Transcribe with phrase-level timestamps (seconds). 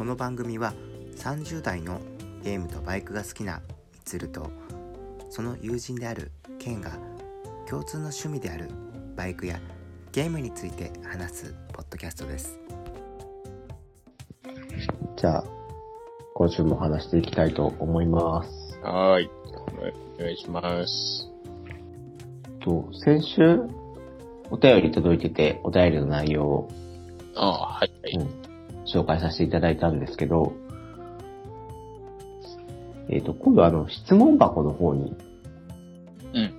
[0.00, 0.72] この番組は
[1.16, 2.00] 30代の
[2.42, 3.60] ゲームとバイクが好きな
[3.92, 4.50] みつると
[5.28, 6.92] その友人であるケンが
[7.68, 8.70] 共通の趣味である
[9.14, 9.60] バイクや
[10.12, 12.58] ゲームについて話すポッドキャストです
[15.18, 15.44] じゃあ、
[16.34, 18.78] 今週も話していきたいと思います。
[18.82, 19.30] はーい。
[20.18, 21.30] お願いします。
[22.60, 23.60] と先週、
[24.50, 26.68] お便り届いてて、お便りの内容を、
[27.36, 28.12] ああ、はい、はい。
[28.14, 28.39] うん
[28.92, 30.52] 紹介させていただいたんですけど、
[33.08, 35.16] えっ、と、今度はあの、質問箱の方に、
[36.32, 36.54] うん。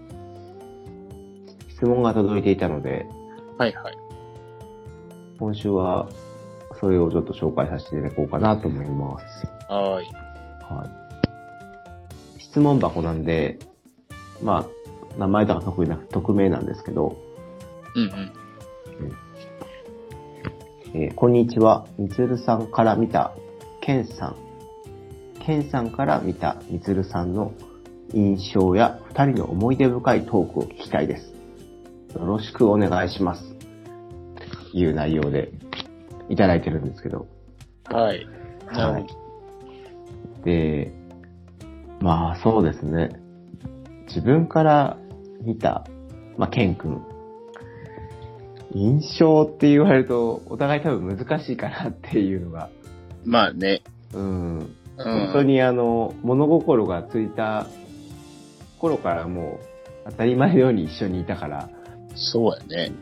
[1.70, 3.06] 質問が届いていたので、
[3.58, 3.98] はい、はい。
[5.40, 6.10] 今週は、
[6.80, 9.48] それをちょっと紹介させていただこうかなと思います。
[9.70, 10.06] はーい。
[10.06, 10.86] は
[12.38, 12.42] い。
[12.42, 13.58] 質問箱なんで、
[14.42, 17.18] まあ、名前とか得意な、匿名なんですけど、
[17.96, 18.32] うん、うん。
[20.94, 21.88] えーこんにちは。
[21.98, 23.34] みつるさんから見た、
[23.80, 24.36] けんさん。
[25.40, 27.54] けんさんから見たみつるさんの
[28.14, 31.34] 印象や二人の思い出深いトークを聞きたいです。
[32.14, 33.56] よろしくお願いします。
[34.72, 35.54] という内容で
[36.28, 37.26] いただいてるんですけど。
[37.86, 38.28] はい。
[38.68, 39.08] はい。
[40.44, 40.94] で、
[42.02, 43.12] まあそうですね。
[44.08, 44.98] 自分から
[45.42, 45.86] 見た、
[46.38, 47.02] まあ、ケン君。
[48.74, 52.70] 印象って言われると、お互い多分難しいかなっていうのが、
[53.26, 53.82] まあね。
[54.14, 54.60] うん。
[54.60, 54.68] うん。
[54.98, 55.44] 本当。
[55.44, 57.68] にあの、物心がついた
[58.80, 61.70] 頃からもう、当たり前のように一緒にいたから、
[62.16, 62.94] そうやね。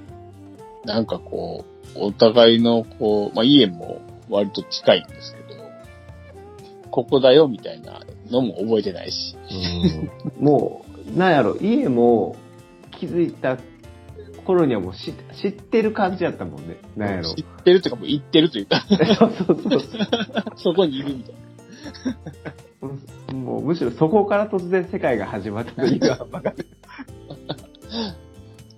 [0.86, 5.60] なんかこう、お互いのこう、まあ家も割と近いんですけど、
[6.92, 9.36] ここだよみたいなのも覚えてないし。
[10.40, 12.36] うんもう、なんやろ、家も
[12.92, 13.58] 気づいた
[14.50, 16.80] 頃にはもう知知ってる感じやったもんね。
[16.98, 17.42] なんやろ知。
[17.42, 19.82] ってるっていうかもう言ってるというか、そうそうそう。
[20.58, 21.36] そこにいるみたい
[23.32, 23.36] な。
[23.36, 26.66] もうむしろそこから突然世界が始まったというか、わかる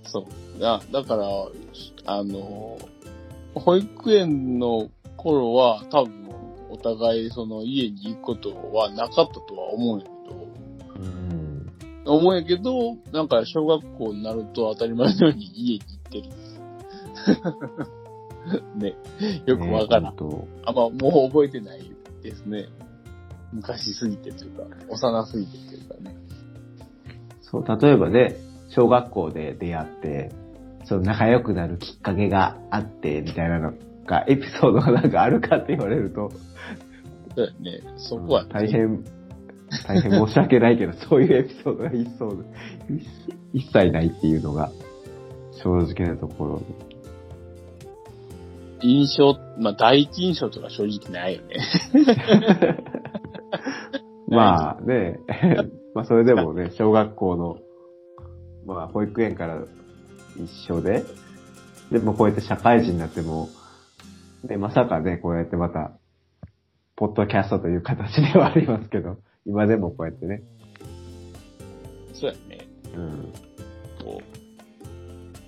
[0.03, 0.27] そ
[0.57, 0.59] う。
[0.59, 1.25] だだから、
[2.05, 2.77] あの、
[3.55, 6.29] 保育園の頃は多分
[6.69, 10.10] お互いその家に行くことはなかったとは思うん
[12.05, 16.29] 思うんやけど、なんか小学校になると当たり前のように家に行ってる。
[18.75, 18.95] ね。
[19.45, 20.15] よくわからん。
[20.65, 21.81] あんまもう覚えてない
[22.23, 22.67] ですね。
[23.53, 26.15] 昔すぎてというか、幼すぎてというかね。
[27.51, 28.35] 当そう、例えばね、
[28.69, 30.31] 小学校で出会って、
[30.85, 33.73] その仲良くなるきっかけがあって、みたいなの
[34.05, 36.31] が、エピソードがなんかあるかって言われると、
[37.35, 37.81] そうやね。
[37.97, 39.03] そこは、大変、
[39.87, 42.33] 大変申し訳ないけど、そういうエピソードが一層
[43.53, 44.71] 一切ないっていうのが、
[45.63, 46.65] 正直なところで。
[48.83, 51.55] 印象、まあ第一印象とか正直ないよね。
[54.27, 55.19] まあね、
[55.93, 57.57] まあそれでもね、小学校の、
[58.65, 59.63] まあ保育園から
[60.37, 61.03] 一緒で、
[61.91, 63.49] でもこうやって社会人になっても、
[64.43, 65.91] ね、まさかね、こうやってまた、
[66.95, 70.43] ポッドキャストという形ではありますけど、今でもこうやってね、
[72.13, 72.67] そうやね。
[72.95, 73.33] うん。
[74.03, 74.21] こ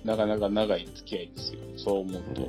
[0.04, 1.60] う、なかなか長い付き合いですよ。
[1.76, 2.48] そう思うと。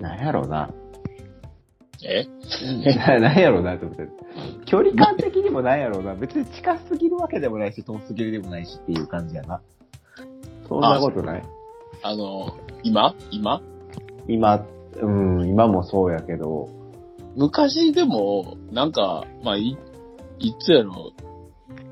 [0.00, 0.70] なんやろうな。
[2.02, 2.26] え？
[2.96, 4.08] ななんやろうなと思って。
[4.66, 6.14] 距離感的にもなんやろうな。
[6.14, 9.60] 別に近すぎるわけでもないし、遠すぎるでもないしっていう感じやな。
[10.68, 11.42] そんなことない。
[12.02, 13.14] あの、今？
[13.30, 13.60] 今？
[14.28, 14.66] 今、
[15.02, 16.68] うん、今もそうやけど、
[17.36, 19.76] 昔でも、なんか、まあ、い、
[20.38, 21.12] いつやろ、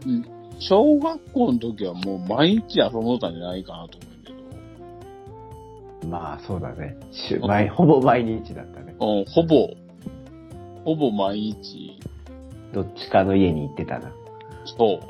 [0.07, 4.31] うん小学校の時はもう毎日遊んでたんじゃないかなと思うんだ
[6.01, 6.97] けど、まあそうだね。
[7.13, 8.97] 週毎ほぼ毎日だったね。
[9.01, 9.69] うん、ほぼ、
[10.85, 12.01] ほぼ毎日、
[12.75, 14.13] どっちかの家に行ってたな。
[14.77, 15.01] そう。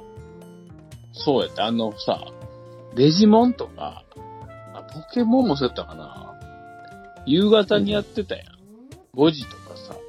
[1.13, 2.27] そうやって、あのさ、
[2.95, 4.05] デジモンとか、
[4.75, 6.35] あポケモンもそうやったかな。
[7.27, 8.47] 夕方にやってたやん。
[9.17, 9.68] 5時とかさ、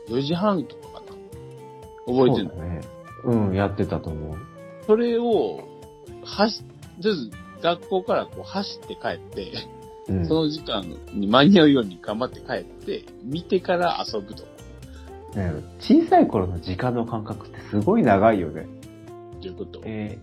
[0.10, 2.14] 4時半とかかな。
[2.14, 2.82] 覚えてないそうだね。
[3.24, 4.38] うん、やってたと思う。
[4.86, 5.60] それを、
[6.24, 6.66] 走、と
[7.04, 9.52] りあえず学校からこう走って帰って、
[10.08, 10.28] うん。
[10.28, 10.84] その時間
[11.14, 14.50] に間に合うように頑張って帰って、見てから遊ぶとか、
[15.36, 18.66] なんやろ小さい頃の時間の感覚ってすごい長いよね。
[19.38, 19.82] っていうこと？
[19.84, 20.18] え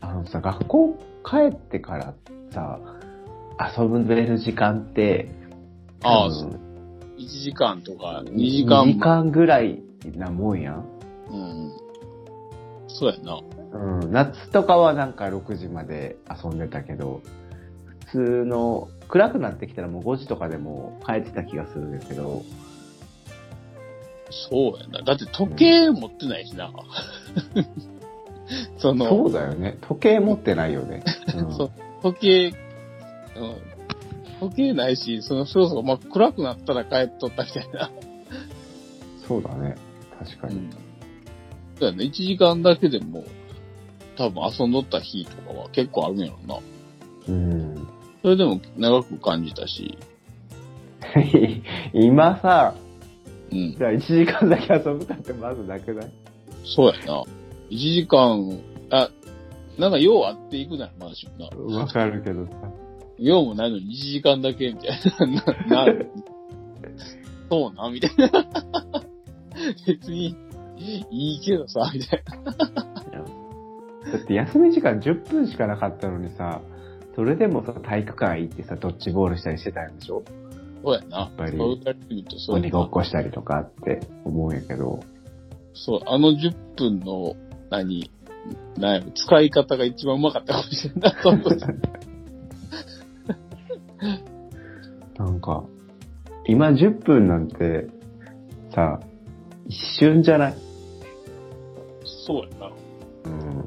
[0.00, 2.14] ー、あのさ、学校帰ってから
[2.52, 2.80] さ、
[3.78, 5.28] 遊べる時間って、
[6.02, 6.60] ああ多分
[7.18, 9.82] 1時間とか2時間2時間ぐらい
[10.16, 10.84] なもんやん。
[11.30, 11.72] うん。
[12.88, 13.40] そうやな。
[13.72, 17.22] うん、夏とかはなんか6時まで遊んでたけど、
[18.06, 22.42] 普通の、暗くなってきたらもう5時とかでも帰ってた気がするんですけど、
[24.30, 25.02] そうやな。
[25.02, 26.70] だって時計持ってないしな。
[28.78, 29.78] その、そうだよね。
[29.82, 31.02] 時計持ってないよね。
[31.34, 31.70] うんそう
[32.02, 32.58] 時計、
[33.36, 33.77] うん。
[34.40, 37.90] 時計ないし、その、そろそろ、まあ、暗くなったら帰っとったみたいな。
[39.26, 39.76] そうだね。
[40.18, 40.56] 確かに。
[40.56, 40.70] うん。
[40.70, 40.76] そ
[41.82, 42.04] うやね。
[42.04, 43.24] 1時間だけでも、
[44.16, 46.58] 多分遊んどった日とかは結構あるんやろな。
[47.28, 47.86] うん。
[48.22, 49.96] それでも長く感じたし、
[51.94, 52.74] 今さ、
[53.50, 53.74] うん。
[53.78, 56.10] じゃあ1時間だけ遊ぶかってまずなくない？
[56.64, 57.22] そうやな。
[57.70, 58.58] 1時間、
[58.90, 59.08] あ、
[59.78, 61.78] なんか用あっていくならまだしもな。
[61.80, 62.52] わかるけどさ。
[63.18, 65.84] 用もないのに1時間だけみたいな。
[65.84, 65.92] な、な
[67.50, 68.30] そうなみたいな。
[69.86, 70.36] 別に、
[71.10, 72.52] いいけどさ、みたいな。
[72.52, 76.62] だって休み時間10分しかなかったのにさ、
[77.16, 80.22] それでもさ、体育館行ってさ、ドッジボールしたりしてたんでしょ？
[80.84, 81.30] そうやな。
[81.36, 82.88] ぱりそう言われてみるとそうや鬼ごっな。
[82.90, 85.00] こしたりとかって思うんやけど。
[85.74, 87.34] そう、あの10分の、
[87.70, 88.10] 何、
[88.78, 91.14] なんやろ使い方が一番うまかったかもしれんない。
[95.18, 95.64] なんか、
[96.46, 97.88] 今10分なんて、
[98.74, 99.00] さ、
[99.66, 100.54] 一瞬じゃない？
[102.26, 102.70] そうやな。
[103.24, 103.60] うん。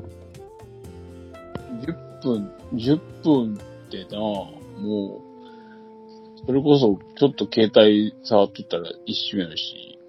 [1.81, 3.57] 10分、10分っ
[3.91, 5.21] てな、も
[6.43, 9.99] う、それこそちょっと携帯触っとったら一瞬やし、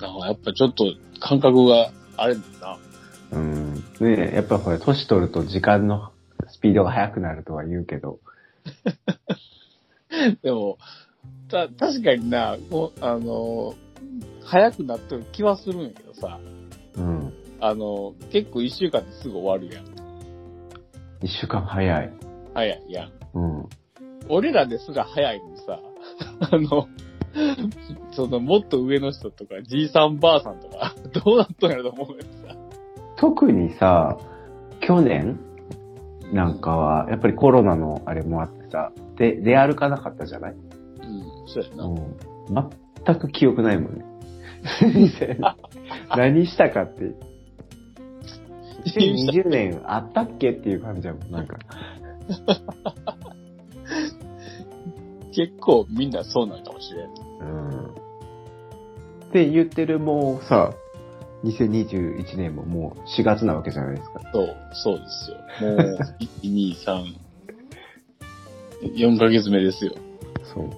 [0.00, 0.84] なんかやっぱちょっと
[1.20, 2.78] 感覚があれだな。
[3.32, 3.74] うん。
[3.74, 6.12] ねえやっぱほら、年取ると時間の
[6.48, 8.18] スピードが速くなるとは言うけど。
[10.42, 10.78] でも、
[11.48, 13.74] た、確かにな、もう、あの、
[14.42, 16.38] 早くなってる気はするんやけどさ、
[16.96, 17.32] うん。
[17.60, 19.84] あの、結構一週間ですぐ終わるやん。
[21.22, 22.12] 一週間早い。
[22.52, 23.12] 早いやん。
[23.34, 23.68] うん。
[24.28, 25.80] 俺らですら早いのにさ、
[26.52, 26.88] あの、
[28.12, 30.94] そのもっと上の人とか、じいさんばあさんとか、
[31.24, 32.56] どうなっとんやろと思うけどさ。
[33.16, 34.18] 特にさ、
[34.80, 35.38] 去年
[36.32, 40.52] なんかは、やっぱりコロナのあれもあってさ、で、出歩かなかったじゃない？
[40.52, 40.62] うん、
[41.46, 41.84] そうやな。
[41.84, 42.16] うん。
[43.06, 44.04] 全く記憶ないもんね。
[46.16, 47.14] 何したかって。
[48.86, 51.58] 2020年あったっけっていう感じだもん、なんか。
[55.34, 57.08] 結構みんなそうなのかもしれん。
[57.40, 57.86] うん。
[57.88, 57.92] っ
[59.32, 60.72] て言ってるもうさ、
[61.44, 64.20] 2021年ももう4月なわけじゃないですか。
[64.32, 65.30] そう、そうです
[65.62, 65.68] よ。
[65.70, 65.98] もう、
[66.42, 67.04] 1、2、3、
[68.94, 69.92] 4ヶ月目ですよ。
[70.54, 70.70] そう。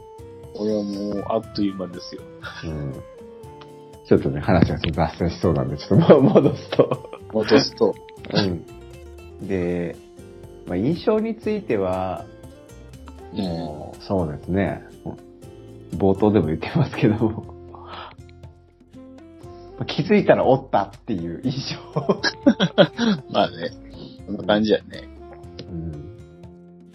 [0.58, 2.22] 俺はもう、あっという間ですよ。
[2.64, 2.94] うん。
[4.06, 7.10] ちょっとね、話が脱線しそうなんで、ちょっと戻すと。
[7.32, 7.94] 戻すと。
[8.32, 9.46] うん。
[9.48, 9.96] で、
[10.66, 12.24] まあ、印象については、
[13.32, 13.38] うん。
[13.40, 14.82] もう、そうですね。
[15.96, 17.54] 冒頭でも言ってますけども、
[19.78, 22.00] まあ気づいたらおったっていう印象。
[23.30, 23.70] まあね、
[24.26, 25.08] こんな感じやね。
[25.70, 26.05] うん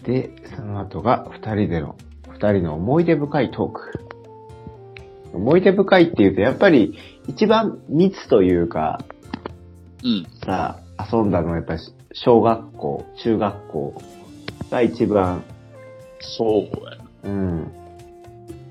[0.04, 1.96] で、その後が二人での、
[2.28, 4.12] 二人の思い出深いトーク。
[5.32, 9.04] 思い出深いっていうと、やっぱり一番密というか、
[10.04, 10.26] うん。
[10.44, 10.80] さ、
[11.12, 11.80] 遊んだのはやっぱり
[12.12, 14.02] 小学校、中学校
[14.70, 15.44] が一番、
[16.20, 17.04] そうやな。
[17.24, 17.72] うん、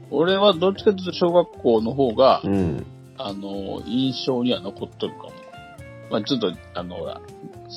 [0.10, 2.86] 俺はどっちかというと小学校の方が、うん、
[3.17, 5.32] あの、印象には残っとるかも。
[6.12, 7.22] まあちょっと、あの、ほら、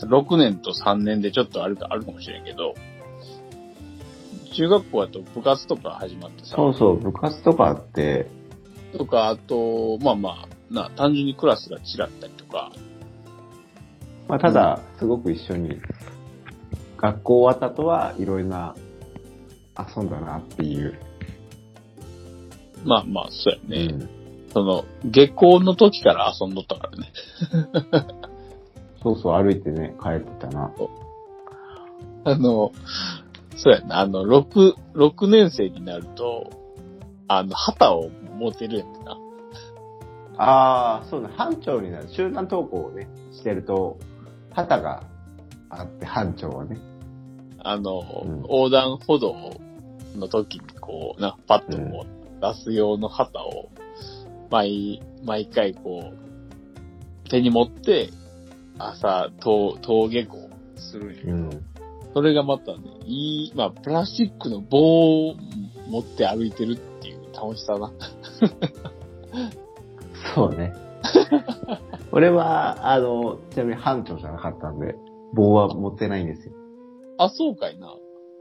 [0.03, 2.75] 6年と3年でちょっとあるか、あるかもしれんけど、
[4.55, 8.29] 中学校だと部活とか始まってさ、そうそう、部活とかあって、
[8.97, 12.73] とか、あと、まあまあ、な、単純にクラスが違ったりとか、
[14.29, 15.81] まあただ、すごく一緒に、
[16.97, 18.75] 学校終わった後はいろいろな
[19.97, 20.99] 遊んだなっていう。
[22.85, 23.93] まあまあ、そうやね。
[23.93, 27.13] うんその、下校の時から遊んどったからね。
[29.03, 30.71] そうそう、歩いてね、帰ってたな。
[32.23, 32.71] あの、
[33.57, 36.51] そうやな、あの、6、6年生になると、
[37.29, 39.17] あの、旗を持てるやんてな。
[40.37, 42.09] ああ、そうだ、班長になる。
[42.11, 43.99] 集団登校をね、してると、
[44.51, 45.05] 旗が
[45.71, 46.79] あって、班長はね。
[47.59, 49.35] あの、うん横断歩道
[50.17, 53.71] の時にこう、な、パッとこう、出す用の旗を、
[54.51, 58.11] 毎、毎回こう、手に持って、
[58.79, 61.64] 朝、登、登下校するんやけど、ん。
[62.15, 65.35] それがまたね、いい、まあ、プラスチックの棒を
[65.89, 67.93] 持って歩いてるっていう楽しさな。
[70.35, 70.75] そうね。
[72.13, 74.95] 俺は、あの、ちなみに班長じゃなかったんで、
[75.35, 76.55] 棒は持ってないんですよ。
[77.19, 77.95] あ、そうかいな。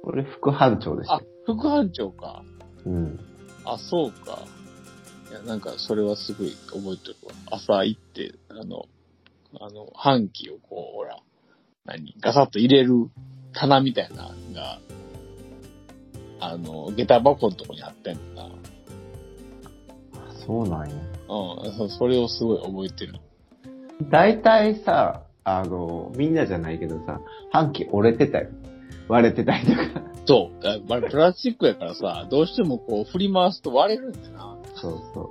[0.04, 2.44] 俺、副班長でしたあ。、副班長か。
[2.86, 3.20] うん。
[3.66, 4.46] あ、そうか。
[5.34, 7.34] や、なんか、それはすごい覚えてるわ。
[7.52, 8.86] 朝行って、あの、
[9.60, 11.18] あの、半旗をこう、ほら、
[11.86, 13.10] 何、ガサッと入れる
[13.54, 14.80] 棚みたいなのが、
[16.40, 18.50] あの、下駄箱のとこにあってんのな。
[20.46, 20.96] そうなんや。
[21.30, 23.20] うん、そそれをすごい覚えてる。
[24.12, 28.50] 大体さ、あの、みんなじゃないけどさ、半期折れてたよ。
[29.08, 30.02] 割れてたりとか。
[30.26, 30.68] そう。
[30.68, 34.58] あまあプラスチックやからさ、どうしてもこう振り回すと割れるんだよな。
[34.76, 35.30] そうそ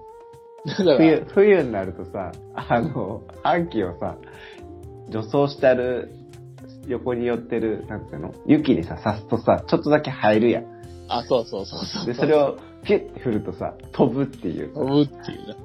[0.64, 0.68] う。
[0.68, 4.16] だから、冬、冬になるとさ、あの、半期をさ、
[5.08, 6.14] 除草してある、
[6.88, 8.34] 横に寄ってる、なんていうの？
[8.46, 10.64] 雪にさ、刺すとさ、ちょっとだけ入るやん。
[11.08, 12.06] あ、そうそうそうそう。
[12.06, 14.74] で、それをピュッて振るとさ、飛ぶっていう。
[14.74, 15.56] 飛ぶっていうな。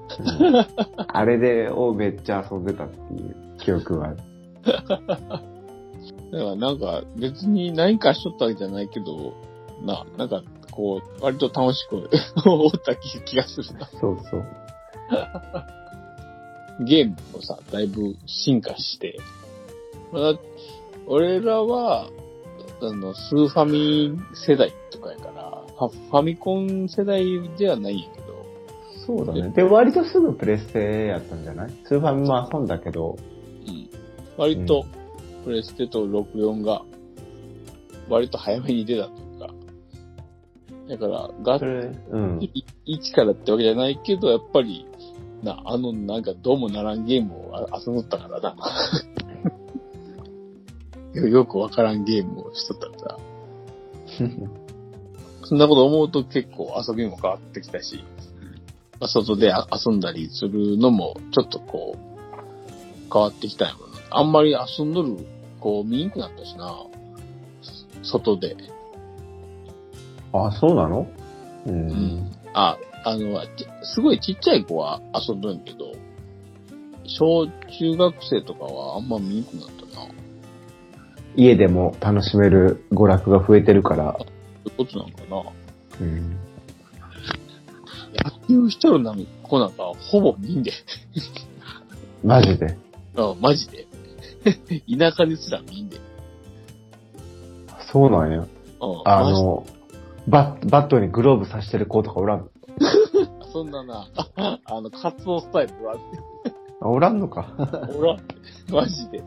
[0.60, 0.68] うん
[1.08, 4.18] あれで、をめっちゃ遊んでたっていう記憶がある。
[4.64, 5.08] だか
[6.32, 9.34] らなんか別に何かしとったわけじゃないけど、
[9.84, 12.10] な、なんかこう、割と楽しく
[12.46, 13.88] おった気気がするな。
[14.00, 14.46] そうそう。
[16.84, 19.18] ゲームもさ、だいぶ進化して、
[20.12, 20.34] まあ、
[21.08, 22.10] 俺らは、
[22.82, 27.24] あの、スーファミ世代とかやから、ファファミコン世代
[27.58, 28.28] ではないんやけど、
[29.06, 29.50] そうだね。
[29.52, 31.72] で、割とすぐプレステやったんじゃない？
[31.86, 33.18] スーファミも遊んだけど、
[33.68, 33.90] うん。
[34.38, 34.86] 割と、
[35.46, 36.82] プレステと64が、
[38.10, 39.54] 割と早めに出たというか、
[40.90, 42.40] だから、がそれ、うん。
[42.42, 44.86] い一からってわけじゃないけど、やっぱり、
[45.42, 48.56] な、あの、なんかどうもならんゲームをあ遊んどったからな。
[51.18, 53.20] よよくわからんゲームをしとったからさ。
[55.44, 58.04] そんなこと思うと結構遊びも変わってきたし、
[59.00, 62.00] まあ外であ遊んだりするのもちょっとこう、
[63.12, 63.94] 変わってきたんやろな。
[64.12, 65.26] あんまり遊んどる、
[65.60, 66.76] こう見んくなったしな。
[68.04, 68.56] 外で。
[70.34, 71.08] あ、そうなの？
[71.66, 71.70] う。
[71.70, 72.32] うんん。
[72.54, 75.94] あ、あの、ちすごいちっちゃい子は遊んどんやけど、
[77.06, 80.08] 小中学生とかはあんま見んくなったな。
[81.38, 84.17] そ家でも楽しめる娯楽が増えてるから。
[84.65, 85.44] ういうことなんかな。
[86.01, 86.38] うん。
[88.50, 90.72] 野球しとるなん子なんかほぼ見んで。
[92.24, 92.75] マジで。
[93.15, 93.86] あマジで。
[94.98, 95.98] 田舎ですら見んで。
[97.91, 98.39] そうなんや。
[98.39, 98.48] うん。
[99.06, 99.65] あマジの、
[100.27, 102.50] バッ、バットにグローブさしてる子とかおらん。
[103.53, 104.08] そんなな、
[104.65, 105.96] あの、活動スタイルは
[106.82, 107.53] あおらんのか。
[107.96, 108.20] おらん。
[108.72, 109.24] マジで。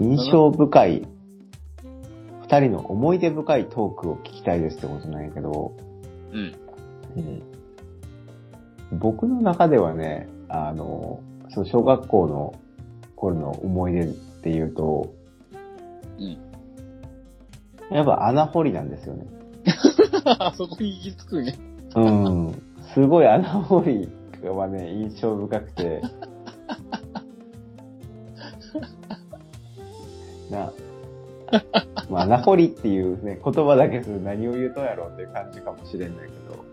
[0.00, 1.06] 印象深い、
[2.42, 5.72] 二人の思い出深いトークを聞きたいですってことなんやけど、
[6.32, 6.54] うん。
[7.16, 7.42] うん
[8.92, 12.54] 僕の中ではね、あの、その小学校の
[13.16, 14.06] 頃の思い出っ
[14.42, 15.14] ていうと、
[16.18, 17.96] うん。
[17.96, 19.26] やっぱ穴掘りなんですよね。
[20.24, 21.54] あ そこに行き着くね。
[21.96, 22.62] うん。
[22.94, 23.80] すごい穴掘
[24.42, 26.02] りはね、印象深くて。
[30.52, 30.72] な、
[32.08, 36.64] まあ、穴掘りっていうね、言葉だけする何を言うとんやろうっていう感じかもしれんないけど。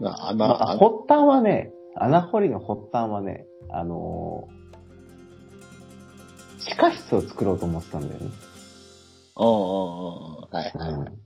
[0.08, 4.62] な、あまな、あ、発端はね、穴掘りの発端はね、あのー
[6.64, 8.30] 地下室を作ろうと思ってたんだよね。
[9.36, 10.48] うんうんうんうん。
[10.50, 10.92] はいはい。
[10.92, 11.18] うん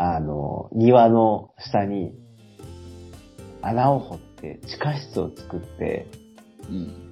[0.00, 2.14] あの、庭の下に
[3.62, 6.06] 穴を掘って地下室を作って、
[6.68, 7.08] うん。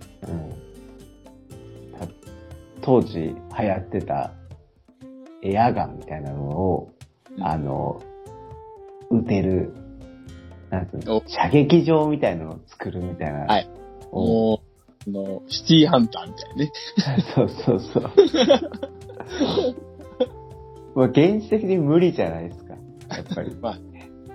[2.83, 4.33] 当時流行ってた
[5.43, 6.93] エアガンみたいなのを、
[7.41, 8.01] あの、
[9.11, 9.75] 撃てる、
[10.71, 13.41] なんつうのお、射撃場みたいなのを作るみたいな。
[13.41, 13.69] はい
[14.13, 14.63] おも
[15.07, 16.73] う、あの、シティハンターみたいなね。
[17.35, 18.13] そうそうそう。
[20.95, 22.75] まあ、現実的に無理じゃないですか。
[22.75, 23.55] やっぱり。
[23.61, 23.79] まあ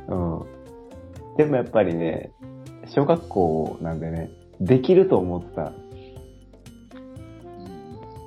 [0.10, 0.46] うん。
[1.38, 2.32] でもやっぱりね、
[2.88, 4.30] 小学校なんでね、
[4.62, 5.72] できると思ってた。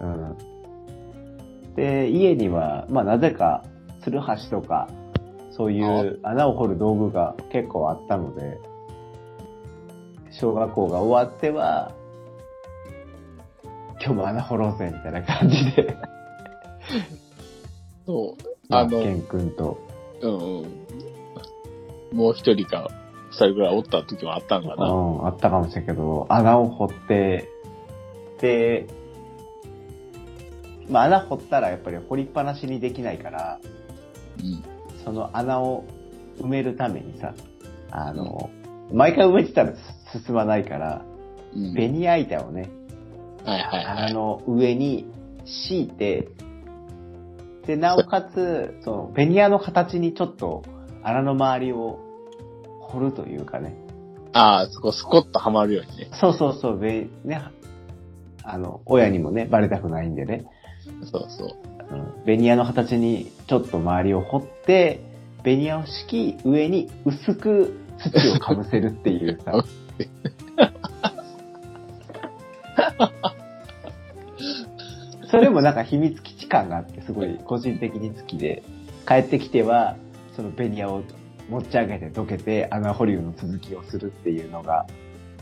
[0.01, 0.37] うん。
[1.77, 3.65] で、家には、まあなぜか、
[4.03, 4.89] ツルハシとか、
[5.53, 8.59] そういう穴を掘る道具が結構あったので、
[10.33, 11.93] 小学校が終わっては、
[14.05, 15.97] 今日も穴掘ろうぜ、みたいな感じで、
[18.05, 18.43] そう。
[18.69, 19.79] まあの、ケン君と、
[20.21, 20.37] うんう
[20.67, 22.17] ん。
[22.17, 22.91] もう一人か
[23.35, 24.87] 二人ぐらいおった時もあったんかうな。
[24.91, 27.49] ん、あったかもしれんけど、穴を掘って、
[28.41, 28.87] で、
[30.89, 33.61] まあ穴掘ったらやっぱり掘りっぱなしにできないから、
[34.39, 34.63] うん。
[35.05, 35.85] その穴を
[36.41, 37.35] 埋めるためにさ、
[37.91, 38.51] あの、
[38.93, 39.75] 毎回埋めてたら
[40.27, 41.05] 進まないから、
[41.55, 41.75] うん。
[41.75, 42.71] ベニヤ板をね、
[43.45, 44.05] はいはいはい。
[44.07, 45.11] 穴の上に
[45.45, 46.29] 敷いて、
[47.67, 50.63] で、なおかつ、その、ベニヤの形にちょっと
[51.03, 52.04] 穴の周りを
[52.95, 53.75] 掘るというかね。
[54.33, 56.09] ああ、そこスコッとはまるようにね。
[56.21, 57.43] そうそうそう、べ、ね、
[58.43, 60.45] あの、親にもね、バレたくないんでね。
[61.11, 61.51] そうそう。
[61.91, 65.01] うん、ベニヤの形にちょっと周りを掘って、
[65.45, 69.65] ベニヤを敷き、上に薄く土をかぶせるっていうさ。
[75.31, 78.63] それもなんか秘密基地感があって、すごい個人的に好きで、
[79.07, 79.97] 帰ってきては、
[80.37, 81.03] そのベニヤを
[81.49, 84.87] 持ち上げてどけて、穴掘りの続きをするっていうのが、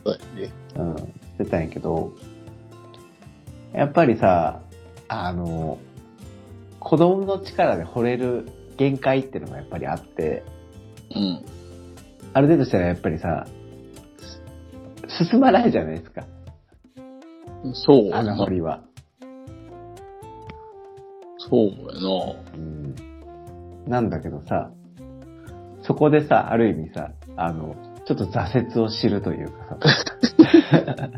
[0.04, 0.52] そうやね。
[0.76, 1.04] うん、し
[1.38, 2.12] てたんやけど、
[3.72, 4.62] やっぱりさ、
[5.08, 5.78] あの、
[6.80, 10.42] 子供の力で掘れる限界っていうのがやっぱりあって、
[11.14, 11.44] うん。
[12.32, 13.46] ある程度したらやっぱりさ、
[15.08, 16.24] す進まないじゃないですか、
[17.74, 18.12] そう。
[18.12, 18.82] 穴掘りは。
[21.38, 22.34] そうやな。
[22.54, 22.94] うん。
[23.86, 24.70] なんだけどさ、
[25.82, 27.74] そこでさ、ある意味さ、あの、
[28.06, 31.08] ちょっと挫折を知るというかさ、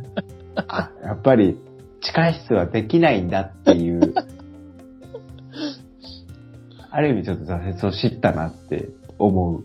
[0.68, 1.58] あ、やっぱり
[2.00, 4.14] 地下室はできないんだっていう、
[6.90, 9.64] ある意味ちょっと挫折を知ったなって思う。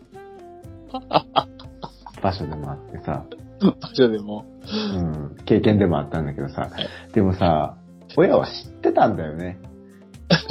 [2.21, 3.25] 場所でもあってさ、
[3.61, 4.45] 場所でも。
[4.71, 6.61] うん、経験でもあったんだけどさ。
[6.61, 7.77] はい、でもさ、
[8.17, 9.59] 親は知ってたんだよね。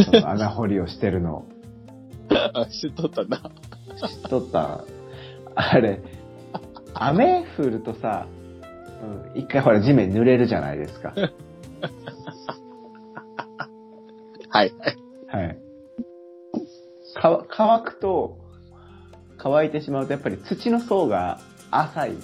[0.05, 1.45] その穴掘りをしてるの。
[2.39, 3.51] あ、知っとったな。
[4.09, 4.85] 知っとった。
[5.55, 6.01] あれ、
[6.95, 8.27] 雨降るとさ、
[9.35, 11.15] うん、一回ほら地面濡れるじゃないですか。
[14.51, 14.97] はいはい。
[15.29, 15.59] はい。
[17.15, 18.39] か乾くと、
[19.37, 21.41] 乾いてしまうとやっぱり土の層が
[21.71, 22.17] 浅い。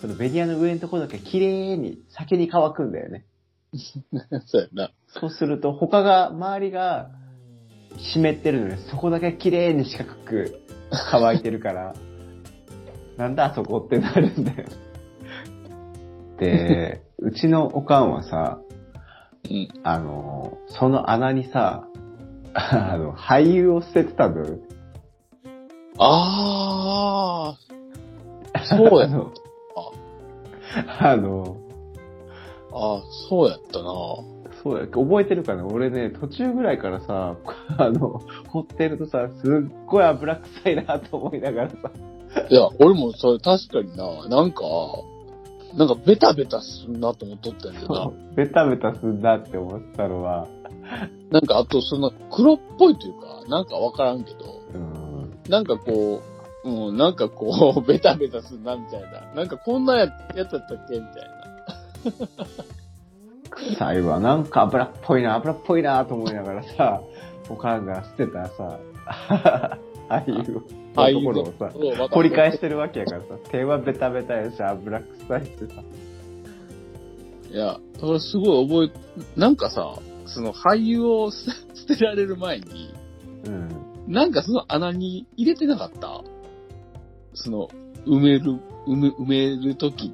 [0.00, 3.24] そのベニヤの上のところだけ綺麗に先に乾くんだよね。
[4.46, 4.90] そうやな。
[5.08, 7.10] そうすると他が、周りが
[7.98, 10.60] 湿ってるのにそこだけ綺麗に四角く
[11.10, 11.94] 乾いてるから、
[13.16, 14.68] なんだあそこってなるんだよ。
[16.38, 18.58] で、うちのおかんはさ、
[19.50, 19.68] うん。
[19.84, 21.86] あの、その穴にさ、
[22.52, 24.58] あの、俳優を捨ててたのよ。
[25.98, 27.56] あ
[28.54, 29.32] あ、そうやあの、
[30.98, 31.56] あの、
[32.72, 33.92] ああ、そうやったな。
[34.66, 35.64] そうや、覚えてるかな？
[35.64, 37.36] 俺ね、途中ぐらいからさ、
[37.78, 41.76] あの、掘ってるとさ、すっごい油臭いなと思いながらさ、
[42.50, 44.64] いや、俺もそれ確かにな、なんか、
[45.74, 48.10] なんかベタベタすんなと思っとったんやけどな。
[48.34, 50.48] ベタベタすんなって思ってたのは、
[51.30, 56.22] なんかあとその黒っぽいというか、なんかわからんけど、うん、なんかこ
[56.64, 59.32] う、うん、なんかこう、 ベタベタすんなみたいな。
[59.34, 62.85] なんかこんなややつやったっけみたいな。
[63.50, 67.02] 臭いわ、なんか油っぽいな、油っぽいなと思いながらさ、
[67.48, 68.78] おかんが捨てたさ、
[70.08, 71.70] ああいうところをさ、
[72.10, 75.82] 掘り返してるわけやからさ、手はベタベタやし、油臭いしさ。
[77.52, 78.92] いや、それすごい覚
[79.36, 81.52] え、なんかさ、その俳優を 捨
[81.96, 82.92] てられる前に、
[83.46, 83.68] うん。
[84.08, 86.22] なんかその穴に入れてなかった？
[87.34, 87.68] その、
[88.06, 88.52] 埋める、
[88.86, 89.26] 埋め、埋
[89.60, 90.12] めるとき、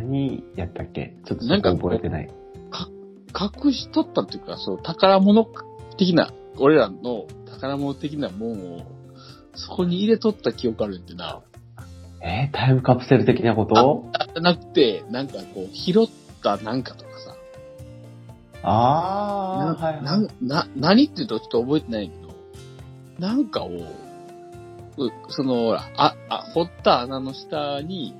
[0.00, 1.16] 何やったっけ？
[1.24, 2.30] ちょっとなんか覚えてない。
[3.32, 5.46] 隠しとったっていうか、そう、宝物
[5.96, 8.80] 的な、俺らの宝物的なもんを、
[9.54, 11.40] そこに入れとった記憶あるんってな。
[12.22, 14.10] えータイムカプセル的なこと？
[14.34, 16.06] じゃなくて、なんかこう、拾っ
[16.42, 17.36] たなんかとかさ。
[18.62, 20.02] ああ、はいは。
[20.02, 22.34] ないな、何って言うとちょっと覚えてないけど、
[23.20, 23.72] なんかを、う
[25.28, 28.19] その、ほら、あ、あ、掘った穴の下に、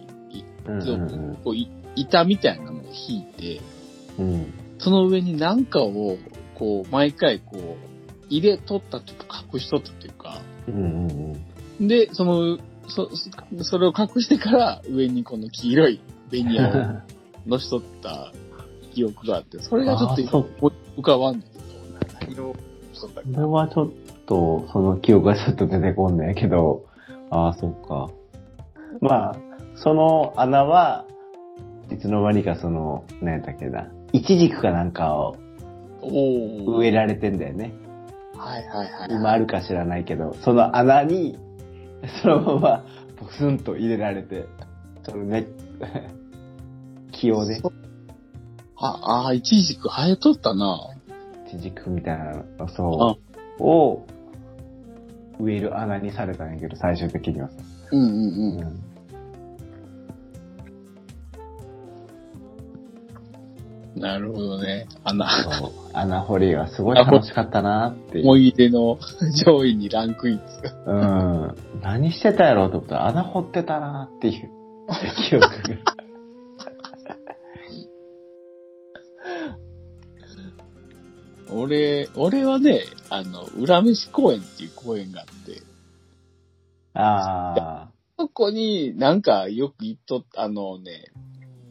[0.67, 3.61] いうんうんこうい板みたいなのを引いて、
[4.19, 4.33] うん。
[4.33, 4.55] うん。
[4.79, 6.17] その上に何かを、
[6.55, 7.77] こう、毎回こう、
[8.29, 11.37] 入れとったというか、隠しとったというか、うんうん
[11.79, 11.89] うん。
[11.89, 13.11] で、その、そ、
[13.59, 18.33] そそれを隠してから上にこの黄色いベニヤを乗しとった
[18.95, 20.49] 記憶があって、それがちょっと
[20.97, 21.47] 浮かばんだ
[22.21, 22.55] けど、何を
[22.93, 23.91] しとったっけこれはちょっ
[24.27, 26.87] と、その記憶がちょっと出てこんねんけど、
[27.31, 28.11] ああ、そっか。
[29.01, 29.37] まあ、
[29.83, 31.07] その穴は、
[31.91, 35.37] いつの間にかその、何やったっけな、イチジクかなんかを
[36.03, 36.77] おー。
[36.77, 37.73] 植えられてんだよね。
[38.37, 39.09] はいはいはい。
[39.11, 41.39] 今あるか知らないけど、その穴に、
[42.23, 42.85] そのまま、
[43.17, 44.47] ポスンと入れられて、
[45.03, 45.47] その ね、
[47.13, 47.63] 木をね、
[48.77, 50.79] あ、あー、いちじく生えとったな。
[51.47, 53.17] イチジクみたいなの、そ
[53.59, 54.03] う、を、
[55.39, 57.55] 植える穴にされたんやけど、最終的にはさ。
[57.93, 58.17] うんうんう
[58.57, 58.61] ん。
[58.61, 58.90] うん
[64.01, 64.87] なるほどね。
[65.05, 65.27] 穴、
[65.93, 68.21] 穴掘りがすごい楽しかったなって。
[68.23, 68.99] 思い出の
[69.47, 70.71] 上位にランクインですか？
[70.87, 71.55] うん。
[71.83, 74.51] 何してたやろうと思ったら穴掘ってたなっていう
[75.29, 75.51] 記憶が。
[81.53, 85.63] 俺、俺はね、あの、裏飯公園っていう公園があって、
[86.95, 91.07] あそこになんかよく行っと、あのね、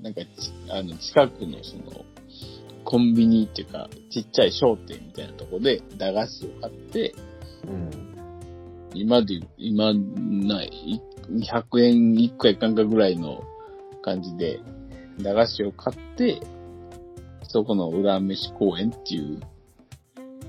[0.01, 0.27] なんかち、
[0.69, 2.05] あの、近くのその、
[2.89, 7.13] コンビニっていうか、ちっちゃい商店みたいなとこで駄菓子を買って、
[7.67, 7.91] うん。
[8.95, 10.99] 今で、今ない、
[11.29, 13.43] 100円1個やかんかぐらいの
[14.01, 14.59] 感じで、
[15.21, 16.41] 駄菓子を買って、
[17.43, 19.39] そこの裏飯公園っていう、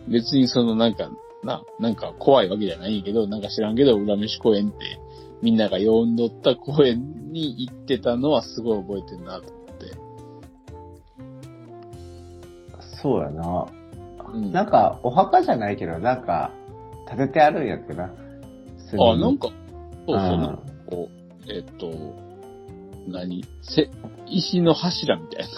[0.09, 1.11] 別にそのなんか、
[1.44, 4.98] な、なんか怖いわけじゃないけど、なんか知らんけど、裏飯公園って
[5.42, 9.60] みんなが呼んどった公園に行ってたのはすごい覚えてるなと
[13.03, 13.67] そうやな。
[14.33, 16.53] うん、なんか、お墓じゃないけど、なんか、
[17.09, 18.05] 建ててあるんやってな。
[18.05, 19.49] あ、なんか、
[20.07, 21.09] そうそう、うんなんかこ
[21.49, 21.91] う、えっと、
[23.09, 23.45] 何？
[23.63, 23.91] せ、
[24.27, 25.49] 石の柱みたいな。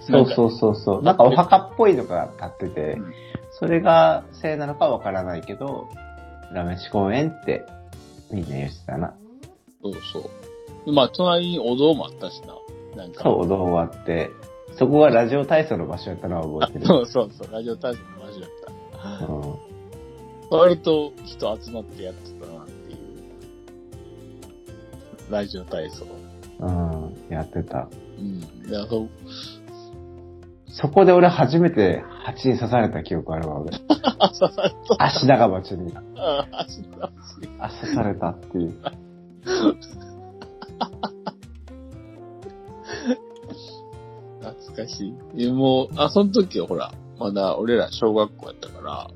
[0.00, 1.02] そうそうそうそう。
[1.02, 3.12] なんかお墓っぽいのが立ってて、うん
[3.52, 5.88] それがせいなのかわからないけど、
[6.52, 7.66] ラメシ公園って
[8.30, 9.14] みんな言ってたな。
[9.82, 10.30] そうそ
[10.86, 10.92] う。
[10.92, 12.54] まあ、隣にお堂もあったしな。
[12.96, 13.22] なんか。
[13.22, 14.30] そう、お堂があって、
[14.80, 16.86] そこがラジオ体操の場所やったのは覚えてる。
[16.88, 17.52] そうそうそう。
[17.52, 18.48] ラジオ体操の場所だっ
[19.26, 19.26] た。
[19.26, 19.42] うん
[20.52, 22.98] 割と人集まってやってたなっていう。
[25.32, 26.04] ラジオ体操。
[26.58, 27.88] うん、やってた。
[28.18, 28.40] うん。
[28.68, 29.08] いや、そう、
[30.66, 33.70] そこで俺初めて蜂に刺された記憶あるわ、俺。
[34.18, 34.76] あ、刺された。
[35.04, 35.94] 足長鉢に。
[36.16, 37.12] あ、足の足。
[37.60, 38.74] あ、刺されたっていう。
[44.40, 45.36] 懐かしい。
[45.36, 49.10] でもう、あ、その時はほら、まだ俺ら小学校やったから、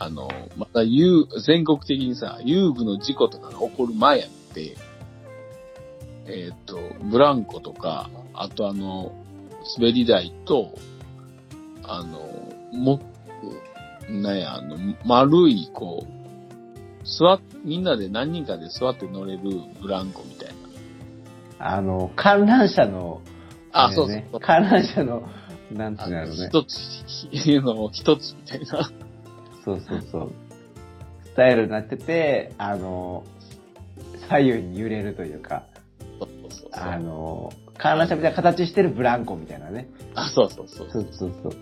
[0.00, 4.76] あの、また遊、全国的にさ、遊具の事故とかが起こる前やって、
[6.26, 6.78] えっ、と、
[7.10, 9.12] ブランコとか、あとあの、
[9.76, 10.72] 滑り台と、
[11.82, 12.20] あの、
[12.72, 13.00] も、
[14.08, 16.18] なんや、あの、丸い、こう、
[17.04, 19.40] 座っ、みんなで何人かで座って乗れる
[19.80, 20.48] ブランコみたい
[21.58, 21.74] な。
[21.76, 23.20] あの、観覧車の、
[23.72, 24.40] あ、れそうそうそう。
[24.40, 25.28] 観覧車の、
[25.72, 26.48] なんてあのいうんだろうね。
[26.48, 26.78] 一つ、
[27.30, 28.90] ひの一つみたいな。
[29.64, 30.32] そうそうそう。
[31.24, 33.24] スタイルになってて、あの、
[34.28, 35.66] 左右に揺れるというか、
[36.18, 36.70] そうそうそう。
[36.72, 39.88] あの、観覧車みたいな形してるブランコみたいなね。
[40.14, 40.90] あ、そうそうそう。
[40.90, 41.52] そうそうそう。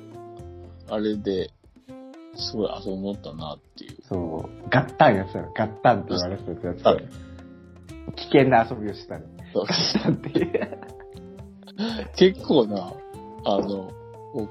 [0.88, 1.51] あれで、
[2.37, 3.97] すごい遊ぼったなっていう。
[4.09, 5.53] そう、ガッタンやってたよ。
[5.55, 7.01] ガッタンって言われてたやつだよ。
[8.14, 9.25] 危険な遊びをしてたね。
[9.53, 10.96] そうガッタンっていう。
[12.17, 12.93] 結構な、
[13.45, 13.91] あの、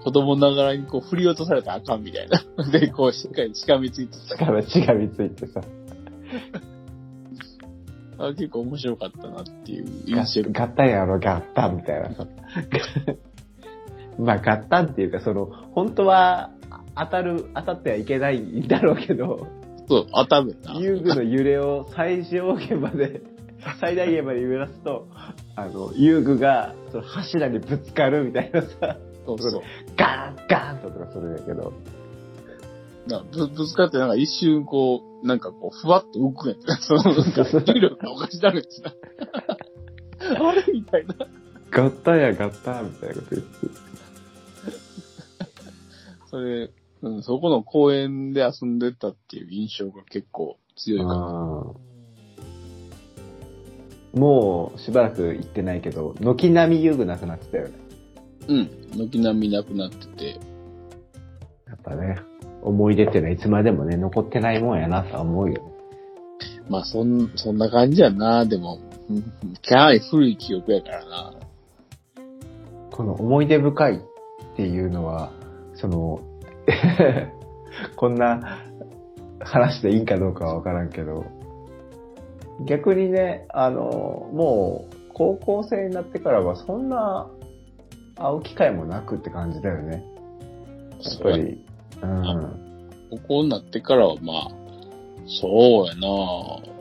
[0.03, 2.41] 子供ながらにこう振り落とされたらあかんみたいな。
[2.71, 4.51] で、こうしっかりしかみついてしか
[4.93, 5.61] みついてさ。
[5.61, 5.67] た。
[8.27, 12.25] あ結構面白かったなっていうガ印象ッガッタンやろ、ガッタンみたいなさ。
[14.17, 16.51] まあ、ガッタンっていうか、その、本当は
[16.95, 19.47] 当たる、当たってはいけないんだろうけど、
[19.87, 20.79] そう、当たるな。
[20.79, 23.21] 遊具の揺れを最小限まで、
[23.79, 25.07] 最大限まで揺らすと、
[25.55, 28.69] あの、遊具がその柱にぶつかるみたいなさ、
[29.25, 29.61] そうそう。
[29.97, 31.73] ガーンガーンとかするんやけど、
[33.07, 36.85] なぶぶつかってなんか一瞬こう、なんかこう、ふわっと浮くんやつ。
[36.87, 38.93] その、なんか、重力がおかしなるやつな。
[40.49, 41.15] あれみたいな。
[41.69, 43.49] ガッタンやガッタンみたいなこと言って。
[46.31, 51.73] それ、うん、そこの公園で遊んでたっていう印象が結構強いかな。
[54.15, 57.73] もうしばらく行ってないけど、軒並み遊具なくなってたよね。
[58.47, 58.69] うん。
[58.97, 60.39] 軒並みなくなってて。
[61.67, 62.17] やっぱね、
[62.61, 65.75] 思い出ってのはいつまでもね、残ってないもんやなとは思うよね。
[66.69, 68.45] まあ、そん、そんな感じやな。
[68.45, 69.21] でも、うん
[69.67, 71.33] かなり古い記憶やからな。
[72.91, 75.31] この思い出深いっていうのは、
[75.73, 76.21] その、
[77.97, 78.59] こんな
[79.39, 81.25] 話でいいんかどうかはわからんけど、
[82.61, 83.81] 逆にね、あの、
[84.33, 87.27] もう高校生になってからはそんな
[88.15, 90.03] 会う機会もなくって感じだよね。
[91.01, 91.65] やっぱり。
[92.01, 92.89] うん。
[93.11, 94.51] 高校になってからはまあ、
[95.27, 96.75] そうやな。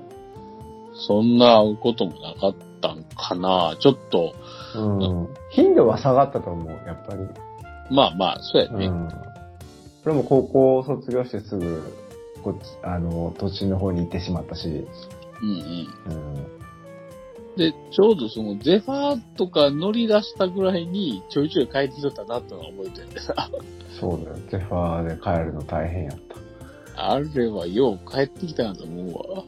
[1.07, 3.77] そんな会うこともなかったんかな。
[3.81, 4.35] ちょっと、
[4.77, 5.29] うん。
[5.51, 7.21] 頻度は下がったと思う、やっぱり。
[7.91, 8.87] まあまあ、そうやね。
[8.87, 9.09] うん。
[10.03, 11.83] それも高校を卒業してすぐ、
[12.43, 14.87] こっち、あの、土地の方に行ってしまったし、
[15.45, 16.37] うんうん。
[16.37, 16.65] うん。
[17.57, 23.35] で、ちょうどそのゼファーとか乗り出したぐらいにちょいちょい帰ってきとったなってのは覚えてるんでさ。
[24.01, 24.37] そうだよ。
[24.51, 26.35] ゼファーで帰るの大変やった。
[26.97, 29.45] あれはよう帰ってきたなと思うわ。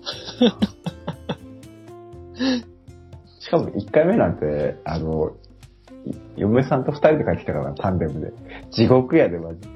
[3.41, 5.37] しかも1回目なんて、あの、
[6.07, 8.33] い嫁さんと2人で帰ってきたから、タンデムで。
[8.71, 9.61] 地獄やで、マジ。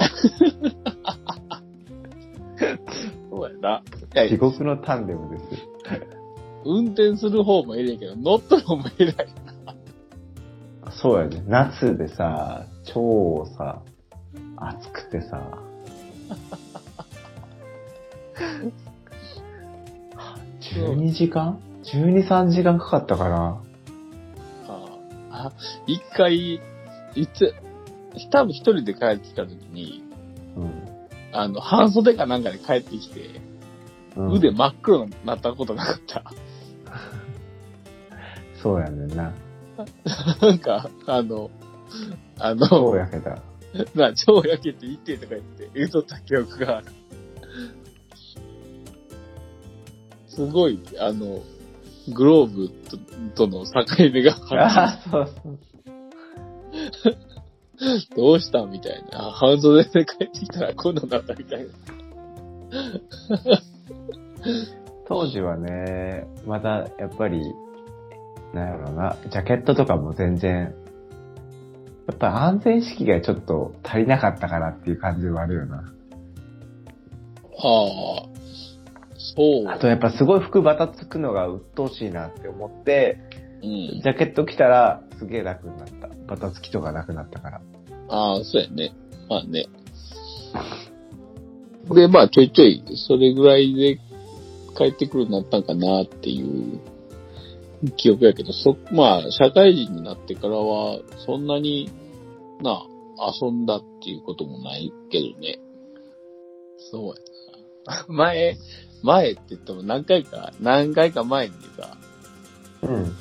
[3.30, 3.82] そうやな。
[4.24, 5.69] い地や獄のタンデムです。
[6.64, 9.14] 運転する方も偉いけど、乗ったのも偉い。
[10.92, 11.42] そうやね。
[11.46, 13.82] 夏でさ、超さ、
[14.56, 15.58] 暑くてさ。
[20.74, 23.62] 12時間 ?12、3時間かかったかな？
[24.68, 25.52] ああ、
[25.86, 26.54] 一回、
[27.14, 27.54] いつ、
[28.30, 30.02] 多分一人で帰ってきた時に、
[30.56, 30.72] うん。
[31.32, 33.20] あの、半袖かなんかで帰ってきて、
[34.16, 36.24] うん腕真っ黒になったことなかった？
[38.62, 39.32] そうやねんな。
[40.42, 41.50] なんか、あの、
[42.38, 43.30] あの、そうやけど。
[43.94, 46.86] な、超焼けて言ってとか言って言うとった記憶がある。
[50.28, 51.40] すごい、あの、
[52.12, 52.68] グローブ
[53.34, 55.58] ととの境目がはああ、そうそう。
[58.16, 59.28] どうしたみたいな。
[59.28, 61.70] あ半袖で帰ってきたらこんなんなったみたいな。
[65.08, 67.40] 当時はね、まだやっぱり、
[68.54, 70.74] なんやろうな、ジャケットとかも全然、
[72.06, 75.76] やっぱ安全意識がちょっと足りなかったかなっていう感じはあるよな。
[77.56, 78.28] はあ、
[79.16, 79.68] そう。
[79.68, 83.18] あとやっぱすごい服バタつくのが鬱陶しいなって思って、
[83.62, 84.08] うんジ。
[84.08, 86.08] ャケット着たらすげえ楽になった。
[86.26, 87.60] バタつきとかなくなったから。
[88.08, 88.92] ああ、そうやね。
[89.28, 89.66] まあね。
[91.94, 94.00] で、まあちょいちょい、それぐらいで
[94.76, 96.80] 帰ってくるようになったんかなっていう
[97.96, 101.90] 記憶やけど、そ、まあ社会人になってからは、そんなに
[102.62, 102.86] な、
[103.42, 105.58] 遊んだっていうこともないけどね。
[106.90, 107.14] そう
[107.88, 108.06] やな。
[108.08, 108.58] 前、
[109.02, 111.96] 前って言っても何回か、何回か前にさ、
[112.82, 113.16] うん。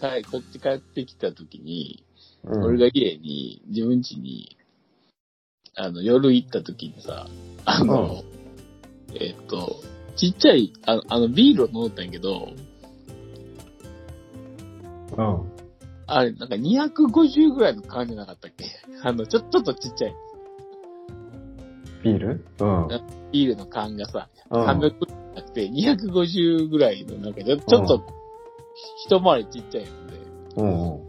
[0.00, 2.04] 帰こっち帰ってきた時に、
[2.44, 4.56] うん、俺が家に、自分家に、
[5.74, 7.28] あの、夜行った時にさ、
[7.64, 8.22] あの、
[9.14, 9.80] えっと、
[10.16, 12.52] ちっちゃい、あの、あのビールを飲んだんやけど、
[15.16, 15.52] うん。
[16.06, 18.64] あれ、なんか250ぐらいの缶じゃなかったっけ？
[19.02, 20.14] あの、ちょ、ちょっとちっちゃい
[22.02, 22.44] ビール？
[22.60, 22.88] うん。
[23.32, 28.06] ビールの缶がさ、うん300じゃなくて250ぐらいの、なんかちょちょっと、
[29.06, 30.18] 一回りちっちゃいので、
[30.56, 31.06] うんうん。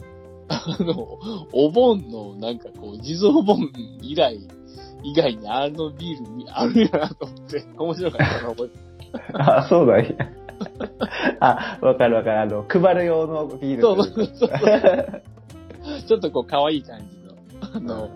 [0.52, 1.18] あの、
[1.54, 4.38] お盆のなんかこう、地蔵盆以来、
[5.04, 8.90] 以外にあのビールにあるんやなと思って、面白かったな、覚えて
[9.34, 10.18] あ、そうだい。
[11.40, 12.42] あ、わかるわかる。
[12.42, 13.82] あの、配る用のビール。
[13.82, 14.50] そうそうそう
[16.08, 17.36] ちょっとこう、可愛い感じの、
[17.76, 18.10] あの、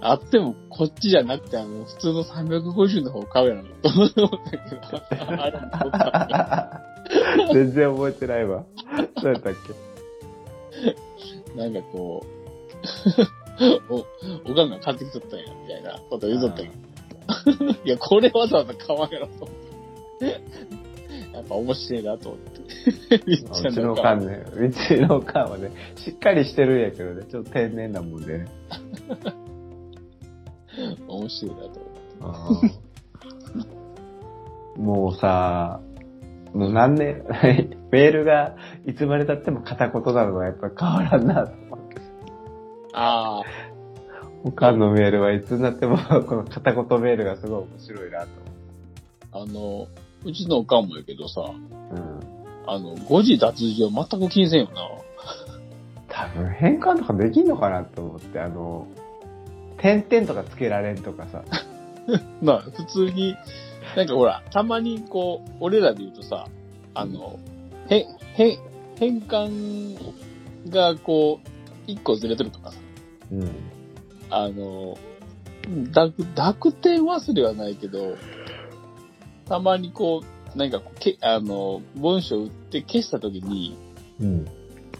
[0.00, 4.58] あっても、こっちじゃなくて、あの、普通の350の方買うやろ、と思ったけ
[7.46, 8.64] ど、 全然覚えてないわ。
[9.22, 9.54] どうやったっ
[11.56, 12.24] なんかこ
[13.88, 16.70] う、お、おかんが買ってきとったんや、みたいなこと言うとったんや。
[17.84, 19.48] いや、これわざわざ買わんやろ、と思っ
[20.18, 20.40] て。
[21.32, 22.60] やっぱ面白いなと思って。
[23.26, 28.46] めっちゃけうちのなんか缶ね、うちの缶はね、しっかりしてるんやけどね、ちょっと天然なもんでね。
[31.08, 31.80] 面白いなと
[32.20, 32.86] 思って。
[34.80, 35.80] もうさ、
[36.54, 37.22] もう何年、
[37.92, 41.96] メールがいつまで経っても片言なのはやっぱ変わらんなと思って。
[42.94, 43.42] ああ、
[44.50, 48.28] 他のメールはいつになってもこの片言メールがすごい面白いなと
[49.32, 49.86] あの、
[50.24, 51.42] うちのおかんもやけどさ。
[51.42, 52.20] うん。
[52.66, 54.88] あの、誤字脱字を全く気にせんよな。
[56.08, 58.86] 多分変換とかできんのかなと思って、あの、
[59.78, 61.44] 点々とかつけられんとかさ。
[62.40, 63.36] まあ、普通に、
[63.94, 66.48] なんかほら、たまにこう、俺らで言うとさ、
[66.94, 67.38] あの、
[67.90, 68.06] へ、
[68.36, 68.58] へ、
[68.98, 69.98] 変換
[70.70, 71.48] がこう、
[71.86, 72.78] 一個ずれてるとかさ、
[73.32, 73.75] うん。
[74.30, 74.96] あの、
[75.92, 78.16] 濁、濁点忘れはないけど、
[79.48, 80.22] たまにこ
[80.54, 83.76] う、なんかこうけ、あの、文章打って消したときに、
[84.20, 84.46] うん。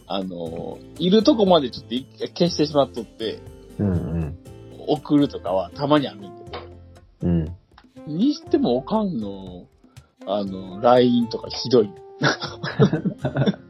[0.07, 3.41] あの、いるとこまでちょっと一回消してしまっとって、
[3.79, 4.39] うんうん。
[4.87, 6.67] 送るとかはたまにあるんだけど、
[7.23, 7.57] うん。
[8.07, 9.67] にしてもおかんの、
[10.27, 11.91] あの、LINE とかひどい。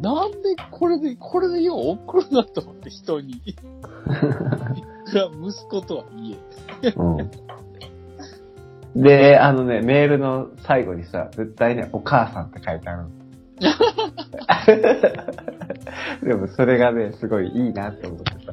[0.00, 0.38] なんで
[0.70, 3.40] これで、これでよう送るなと思って人に。
[3.44, 3.62] いく
[5.14, 6.36] ら息子とはい
[6.82, 6.92] え。
[6.96, 7.22] う
[8.98, 9.02] ん。
[9.02, 13.10] で、あのね、メールの最後にさ、絶対ね、お母さんって書いてあるの。
[16.22, 18.52] でもそれがね、すごいいいなって思ってさ。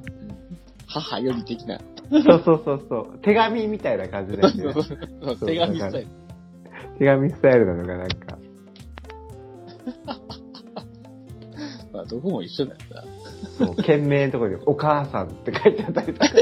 [0.87, 1.79] 母より的な。
[2.09, 3.19] そうそうそうそう。
[3.21, 4.63] 手紙みたいな感じだよね。
[5.45, 6.07] 手紙スタイル。
[6.97, 8.37] 手紙スタイルなのがなんか。
[11.99, 13.03] まあ、どこも一緒だよな。
[13.57, 16.27] そう、件名のところにお母さんって書いてあったりとか。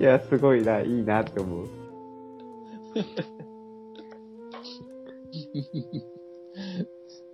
[0.00, 1.68] いや、すごいな、いいなって思う。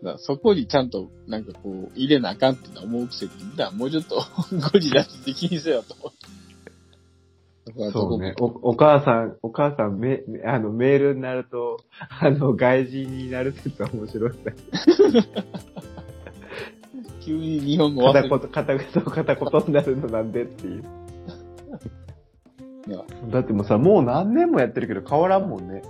[0.02, 4.22] だからそこにちゃんと、なんかこう、入れなあかんってのは思うくせに、だからもうちょっと、
[4.72, 6.18] 誤字脱字で気にせよと思って。
[7.78, 8.34] だかそうね。
[8.40, 11.78] お、お母さん、お母さん、め、あの、メールになると、
[12.20, 14.36] あの、外人になる説は面白いね。
[17.24, 20.84] 急に日本語片言、片言、片言になるのなんでっていう。
[22.86, 25.82] いやだってもうさ、もう何年もやってるけど変わらんもんね。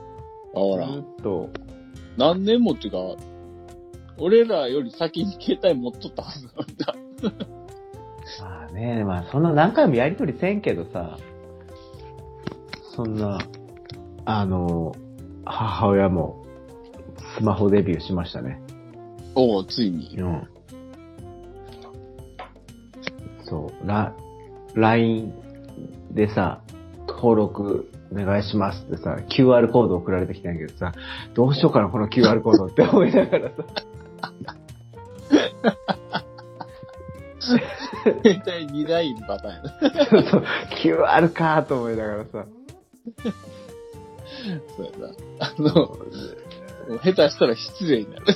[0.52, 1.50] ほらず、っと。
[2.16, 2.98] 何年もっていうか、
[4.18, 6.94] 俺らより先に携帯持っとったはずなんだ。
[8.40, 11.18] まあね、まあそんな何回もやりとりせんけどさ、
[12.94, 13.38] そんな、
[14.24, 14.94] あの、
[15.44, 16.44] 母親も
[17.38, 18.60] スマホデビューしましたね。
[19.34, 20.16] おお、ついに。
[20.18, 20.48] うん。
[23.44, 24.14] そう、ラ、
[24.74, 25.32] LINE
[26.12, 26.62] でさ、
[27.08, 30.92] 登録お願いしますってさ、QR コード送られてきたんやけどさ、
[31.34, 33.54] どうしようかな、この QR コードって思いながらさ、
[38.22, 40.06] 携帯2台パターンやな。
[40.06, 40.44] そうそう、
[40.84, 42.46] QR かと思いながらさ、
[44.76, 45.14] そうやな。
[45.40, 45.98] あの、も
[46.88, 48.24] う下手したら失礼になる。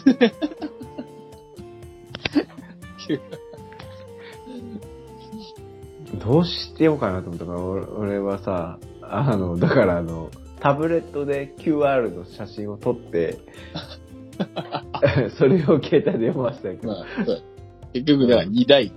[6.24, 13.38] どうしてようかなと思ったから、俺俺はさ、あの、だからあの、タブレットで QR の写真を撮って、
[15.38, 17.42] それを携帯で読ませたけど、まあ、そうや
[17.92, 18.92] 結局、だから2台。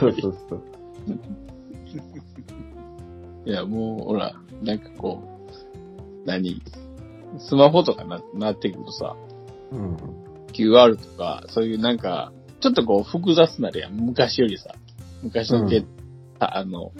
[0.00, 0.62] そうそうそう。
[3.46, 6.62] いや、もう、ほら、なんかこう、何
[7.38, 9.16] スマホとかな、なってくるとさ、
[9.70, 9.96] うん。
[10.52, 13.94] QR とか、そういうなんか、ちょっとこう複雑なるやん。
[13.94, 14.74] 昔よりさ。
[15.22, 15.86] 昔のけ、うん
[16.38, 16.92] ああの、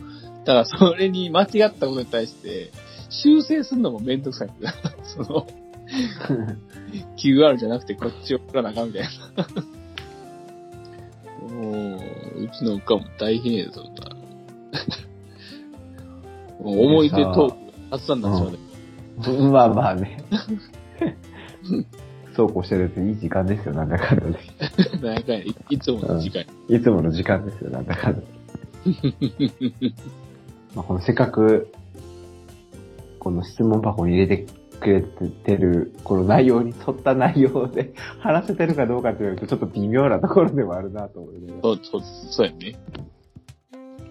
[0.44, 2.70] だからそれに間違ったことに対して、
[3.10, 4.50] 修正するのもめんどくさい。
[5.04, 5.46] その、
[7.16, 9.02] QR じゃなくてこっちを送らなあかんみたい
[9.36, 9.46] な。
[11.54, 14.16] もう、うちのおかんも大変やぞ、な。
[16.64, 19.50] もう思い出トーク、発散になってしまうね。
[19.50, 20.18] まあまあね。
[22.34, 24.38] そうこうしてるといい時間ですよ、なんだかんだで。
[25.06, 26.44] なんかいいつもの時間。
[26.68, 28.26] いつもの時間ですよ、なんだかんだで。
[30.74, 31.70] まあ、このせっかく、
[33.20, 34.46] この質問箱に入れて
[34.80, 41.54] くれてる、この内容に沿った内容で 話せてるかどうかというと、ちょっと微妙なところではあるなと思う、ね。
[41.62, 42.76] そう、そう、そうやね。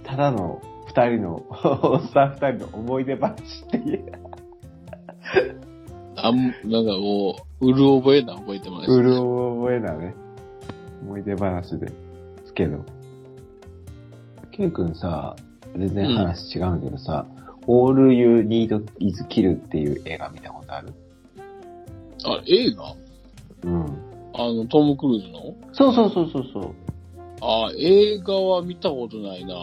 [0.03, 0.61] ただの
[0.95, 1.43] 二人の、
[1.81, 3.31] おっさん二人の思い出話
[3.65, 4.11] っていう、
[6.15, 8.91] あん、なんかもう、うる覚えな覚えてます。
[8.91, 10.13] うる覚えなね、
[11.01, 11.87] 思い出話で
[12.45, 12.85] すけど。
[14.51, 15.35] ケン君さ、
[15.75, 17.25] 全然話違うんだけどさ、
[17.67, 20.93] All You Need Is Kill っていう映画見たことある？
[22.25, 22.93] あ、映画？
[23.63, 23.85] うん。
[24.35, 25.55] あの、トム・クルーズの？
[25.73, 26.75] そうそうそうそうそう。
[27.41, 29.55] あ、映画は見たことないな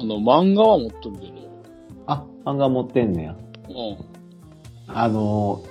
[0.00, 1.32] あの、漫画は持っとるけど。
[2.06, 3.36] あ、漫画持ってんねや。
[3.68, 3.98] うん。
[4.88, 5.62] あの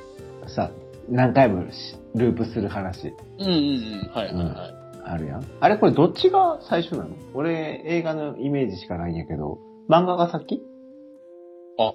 [0.43, 0.71] ー、さ、
[1.09, 3.07] 何回もしループする話
[3.39, 3.55] うんうんう
[4.05, 4.09] ん。
[4.13, 4.73] はいはいはい。
[5.03, 5.45] あるやん。
[5.59, 7.15] あれこれどっちが最初なの？
[7.33, 9.57] 俺映画のイメージしかないんやけど、
[9.89, 10.61] 漫画が先？
[11.79, 11.93] あ、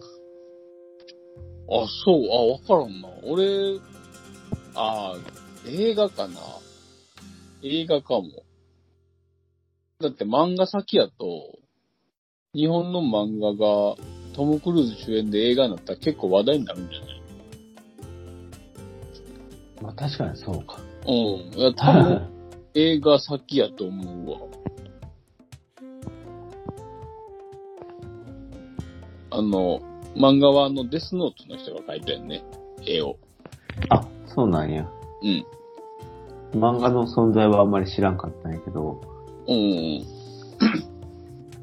[2.04, 3.08] そう、あ、わからんな。
[3.22, 3.78] 俺、
[4.74, 5.14] あ、
[5.68, 6.34] 映画かな。
[7.62, 8.24] 映画かも。
[10.00, 11.14] だって漫画先やと、
[12.54, 13.96] 日本の漫画が
[14.32, 17.22] トム・クルーズ主演で映画になったら結構話題になるんじゃない？
[19.82, 20.78] まあ確かにそうか。
[21.06, 21.12] うん。
[21.12, 22.22] いや、多分
[22.74, 24.38] 映画先やと思うわ。
[29.30, 29.80] あの、
[30.16, 32.44] 漫画はあのデスノートの人が描いたよね。
[32.86, 33.16] 絵を。
[33.88, 34.88] あ、そうなんや。
[35.22, 35.44] うん。
[36.58, 39.00] 漫画の存在はあんまり知らんかったんやけど、
[39.48, 40.04] うんうん。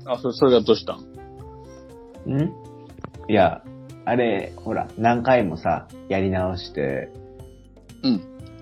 [0.06, 2.34] あ、それ、それがどうしたん？
[2.34, 2.54] ん？
[3.28, 3.64] いや、
[4.06, 7.10] あれ、ほら、何回もさ、やり直して、
[8.04, 8.22] うん。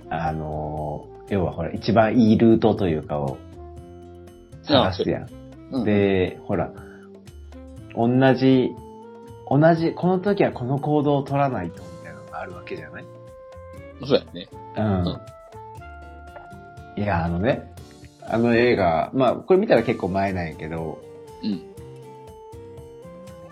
[0.09, 3.37] あのー、要はほら、一番いいルートというかを
[4.63, 5.29] 探すやん。
[5.71, 6.71] うん、で、ほら、
[7.95, 8.71] 同じ
[9.49, 13.05] 同じ、この時はこの行動を取らないとみたいなのがあるわけじゃない？
[14.05, 14.47] そうやね。
[16.95, 17.01] うん。
[17.01, 17.71] いや、あのね、
[18.27, 20.99] あの映画、まあ、これ見たら結構前なんやけど、
[21.43, 21.61] うん。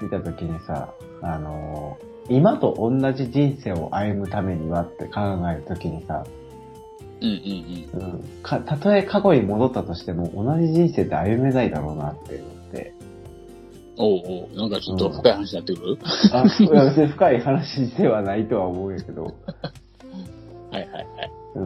[0.01, 6.25] 見た時にさ、あのー今と同じ人生を歩むためにはって考える時にさ、
[7.21, 8.15] うんうんうん。
[8.15, 12.93] うん、か、たとえ過去に戻ったとしても同じ人生って歩めないだろうなって思って。
[13.99, 15.97] おうおう、なんかちょっと深い話になってくる、
[16.31, 19.23] あ、いや別に深い話ではないとは思うんやけど。
[19.23, 21.31] はいはいはい。
[21.55, 21.59] う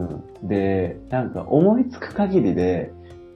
[0.44, 0.48] ん。
[0.48, 2.92] で、なんか思いつく限りで、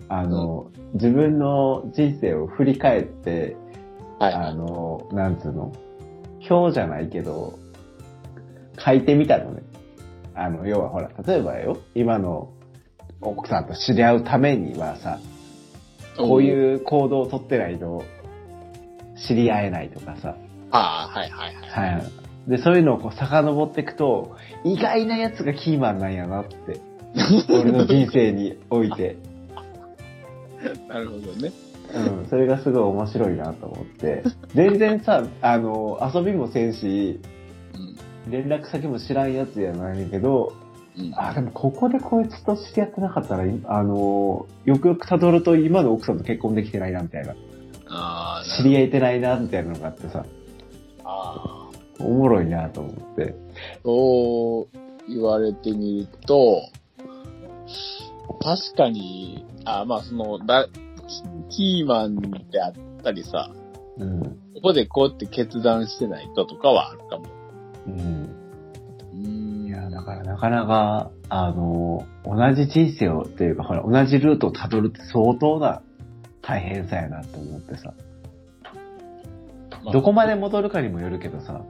[0.09, 3.57] あの、自分の人生を振り返って、
[4.19, 4.55] あはいはい。
[4.55, 5.73] の、なんつうの、
[6.49, 7.59] 表じゃないけど、
[8.79, 9.63] 書いてみたのね。
[10.35, 12.51] あの、要はほら、例えばよ、今の
[13.21, 15.19] 奥さんと知り合うためにはさ、
[16.17, 16.43] こうう。
[16.43, 18.05] いう行動をとってないと
[19.27, 20.37] 知り合えないとかさ、
[20.71, 21.95] ああ、はいはいはい。
[21.95, 22.51] はい。
[22.51, 26.81] で、そういうのをこう遡っていくと、意外なやつがキーマンなんやなって、
[27.49, 29.17] 俺の人生において。
[30.89, 31.53] なるほどね。
[31.95, 34.22] うん、それがすごい面白いなと思って。
[34.55, 37.20] 全然さ、あの、遊びもせんし、
[38.27, 38.31] うん。
[38.31, 40.53] 連絡先も知らんやつやないんやけど、
[40.99, 41.12] うん。
[41.16, 47.35] あ、でもここでこいつと知り合ってなかったら、あの、よくよく辿ると今の奥さんと結婚できてないな、みたいな。
[47.89, 50.24] ああ、知り合えてないな、みたいなのがあってさ、
[51.05, 51.66] ああ。
[51.99, 53.35] おもろいなと思って。
[53.85, 56.62] そう言われてみると、
[58.43, 60.69] 確かに、あまあその、だ、
[61.49, 63.51] キキーマンであったりさ、
[63.99, 64.21] うん。
[64.55, 67.27] ここでこうやって決断してない人とかはあるかも。
[67.87, 67.95] うん。
[69.12, 69.67] うーん。
[69.67, 75.83] いや、だからなかなか、あの、同じ人生を、っていうか、ほら、同じルートを辿るって相当な
[76.43, 77.95] 大変さやなと思ってさ。
[79.85, 81.64] まあどこまで戻るかにもよるけどさ。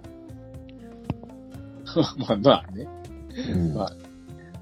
[2.28, 2.88] まあまあね。
[3.51, 4.05] うんまあ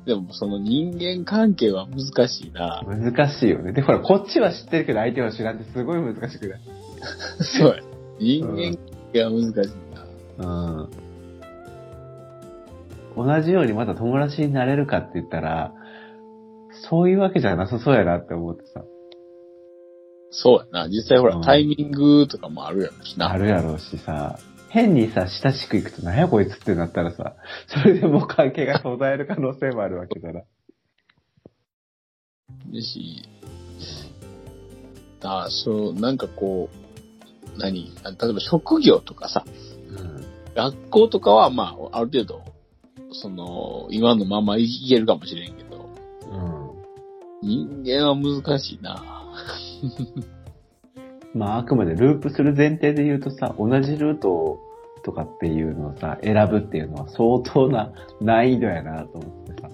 [0.07, 2.83] でもその人間関係は難しいな。
[2.87, 3.73] 難しいよね。
[3.73, 6.61] で、ほら、こっちは知ってるけど相手は知らんってすごい難しくない？
[7.59, 7.83] そうや。
[8.19, 8.79] 人間関
[9.13, 10.47] 係は難しいな。
[10.77, 10.91] うん。
[13.17, 15.73] 同じようにまた友達になれるかって言ったら、
[16.89, 18.83] そういうわけじゃなさそうやなって思ってさ。
[20.31, 20.89] そうやな。
[20.89, 23.31] 実際ほら、うんタイミングとかもあるやろしな。
[23.31, 24.39] あるやろうしさ、
[24.75, 27.37] 変にさ、親しくいくと、なんやこいつってなったらさ、
[27.69, 30.43] それでもう関係が途絶える可能性もあるわけだな。
[32.83, 33.23] し、
[35.23, 37.93] あそう、なんかこう、何？
[38.03, 39.45] あ例えば職業とかさ、
[40.57, 42.43] 学校とかはまあ、ある程度、
[43.13, 45.89] その、今のままいけるかもしれんけど、
[47.43, 47.49] うん。
[47.49, 49.05] 人間は難しいな。
[51.35, 54.61] まあ、あくまでループする前提で言うとさ、同じルート
[55.03, 59.69] とかっていうのをさ、選ぶっていうのは相当な難易度やなと思ってさ。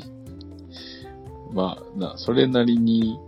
[1.52, 3.18] まあ、な、それなりに、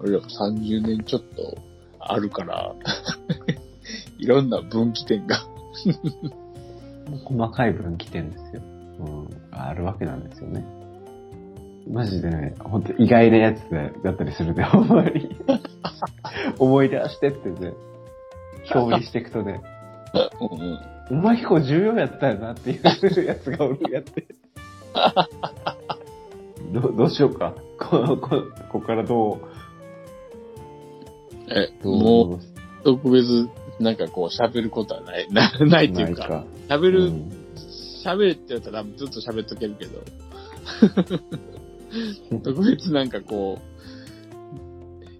[0.00, 1.56] 俺らも30年ちょっと
[1.98, 2.74] あるから、
[4.18, 5.36] いろんな分岐点が。
[7.24, 8.62] 細かい分岐点ですよ。
[9.00, 9.28] うん。
[9.50, 10.64] あるわけなんですよね。
[11.90, 13.60] マジでね、ほんと意外なやつ
[14.02, 15.36] だったりするね、ほんまに。
[16.58, 17.74] 思い出してってね、
[18.74, 19.60] 表にしていくとね、
[20.40, 21.18] うんうん。
[21.18, 24.26] お前結構重要やったよなっていうやつがおるやって。
[26.72, 27.54] どどうしようか。
[27.78, 29.38] こ、こ、ここからどう、
[31.48, 32.40] え、どもう、
[32.84, 33.48] 特別、
[33.80, 37.32] なんかこう喋ることはない、なないっていうか、喋る、うん。
[38.04, 40.02] 喋るって言ったらずっと喋っとけるけど、
[42.42, 43.74] 特別なんかこう、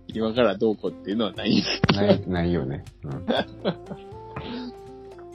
[0.09, 1.63] 今からどうこうっていうのはない。
[1.93, 2.85] ない、ないよね。
[3.05, 3.27] うん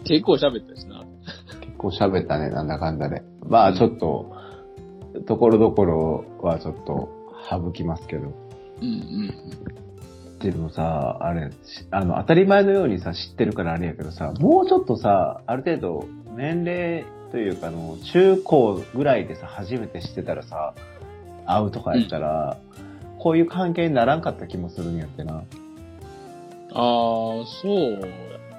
[0.06, 1.04] 結構喋ったしな。
[1.62, 3.22] 結構喋ったね、なんだかんだで。
[3.48, 4.34] まあちょっと、
[5.28, 7.10] ところどころはちょっと
[7.50, 8.34] 省きますけど。
[8.82, 10.40] うんうん。
[10.40, 20.74] でもさ、あれ、しあの、当たり前のようにさ、知ってるからあれやけどさ、もうちょっとさ、ある程度、年齢というかあの、中高ぐらいでさ、初めて知ってたらさ、
[21.52, 22.58] 会うとかやったら、
[23.20, 25.36] こういう関係にならんかった気もするんやってな。
[25.36, 25.44] ああ、
[26.74, 28.00] そうや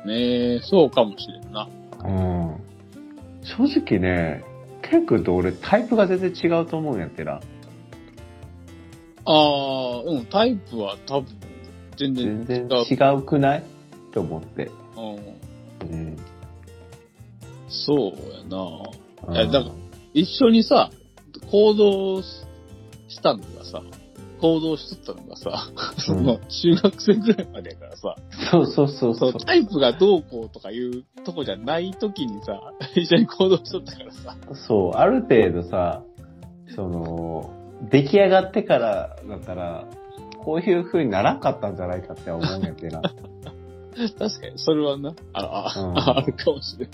[0.06, 0.60] ね。
[0.62, 1.68] そうかもしれんな。
[2.04, 2.56] うん。
[3.42, 4.42] 正直ね、
[4.82, 7.34] ケン君と俺タイプが全然違うと思うんやってな。
[7.34, 7.40] あ
[9.26, 11.26] あ、うん、タイプは多分、
[11.96, 12.84] 全然全違う。
[12.84, 13.62] 然違うくない？
[14.12, 14.70] と思って。
[14.96, 15.00] う
[15.86, 16.16] ん、うん。
[17.68, 19.40] そうやな。
[19.42, 19.74] えだから
[20.14, 20.90] 一緒にさ、
[21.50, 22.22] 行動
[23.10, 23.82] したのがさ、
[24.40, 28.16] 行動しとったのがさ、その、中学生ぐらいまでやからさ、
[28.50, 29.44] そうそうそうそうそう、。
[29.44, 34.36] タイプがどうこうとかいうとこじゃない時にさ、一緒に行動しとったからさ、
[34.66, 36.02] そう、ある程度さ、
[36.74, 37.50] その、
[37.90, 39.86] 出来上がってからだったら、
[40.44, 43.02] こういう風にならんかったんじゃないかって思うんやけな。
[44.18, 46.90] 確かに、それはな、あ、あ、うんあるかもしれん。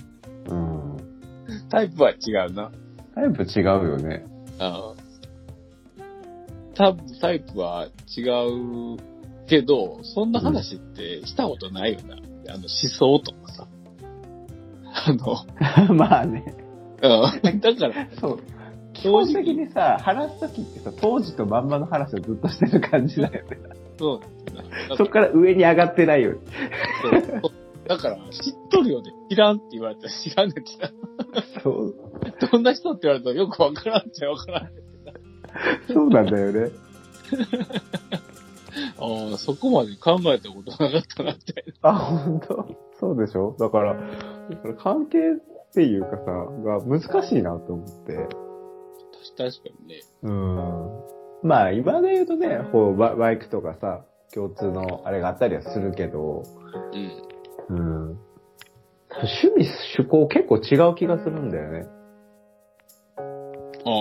[0.48, 0.96] うん。
[1.68, 2.72] タイプは違うな。
[3.14, 4.24] タイプ違うよね。
[4.58, 4.94] あ
[6.77, 8.99] タタイプは違う
[9.49, 12.16] けど、そんな話ってしたことないよな。
[12.16, 12.18] あ
[12.53, 13.68] の、思想とかさ。
[15.09, 15.12] あ
[15.89, 16.55] の、 まあね。
[17.03, 17.61] うん。
[17.61, 18.39] だから、そう。
[18.93, 23.59] 基本的にさ、話すときってさ、当時とまんまの話をずっとしてる感じだよね。
[23.99, 24.97] そう。
[24.97, 26.39] そっから上に上がってないよ。
[27.03, 27.53] そう
[27.89, 29.12] だから、知っとるよね。
[29.31, 30.91] 知らんって言われたら知らんねんってな。
[31.62, 31.95] そう。
[32.51, 34.70] どんな人って言われたらよくわからんっちゃわからん。
[35.92, 36.70] そうなんだよね。
[38.98, 41.64] ああ、そこまで考えたことなかったなって。
[41.82, 42.66] あ、本当？
[43.00, 43.54] そうでしょ？
[43.59, 44.00] だから、だ
[44.57, 46.32] から関係っていうかさ、
[46.62, 48.16] が難しいなと思って。
[49.36, 50.00] 確かにね。
[50.22, 51.02] うん。
[51.42, 56.42] まあ、今で言うとね、こうバ、バイクとかさ、共通のあれがあったりはするけど、
[57.68, 57.76] うん。
[57.76, 58.18] うん。
[59.11, 61.86] 趣味、趣向結構違う気がするんだよね。
[63.87, 63.93] ああ、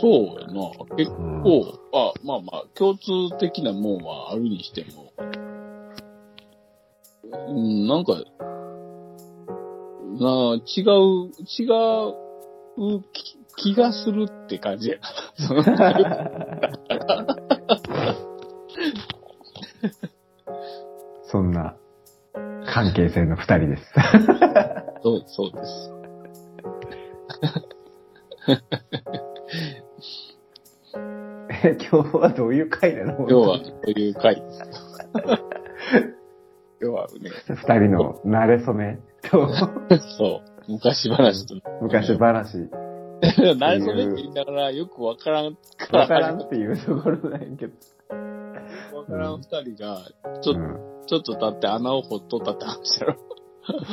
[0.00, 0.70] そうやな。
[0.96, 5.12] 結うん構、あまあまあ、共通的なもんはあるにしても、
[7.48, 8.14] うん、なんか、
[10.18, 11.66] なあ、違う、違
[12.76, 15.02] う気気がするって感じやな。
[21.30, 21.76] そんな
[22.66, 23.92] 関係性の二人です。
[25.02, 25.90] そうです、そうです。
[31.64, 33.26] え 今日はどういう回なの？
[33.26, 34.36] 今日は、という回？
[36.80, 38.98] 今日はね、二人の慣れ初め？
[39.22, 39.48] と
[40.18, 42.68] そう、昔話と、昔話。
[43.58, 47.72] 何それって言いながらよくわからんかわからんっていうところなんやけど。
[48.94, 49.42] わからん二
[49.74, 50.00] 人が、
[50.42, 53.16] ちょっと、うんちょっと経って穴を掘っとったって話だろ。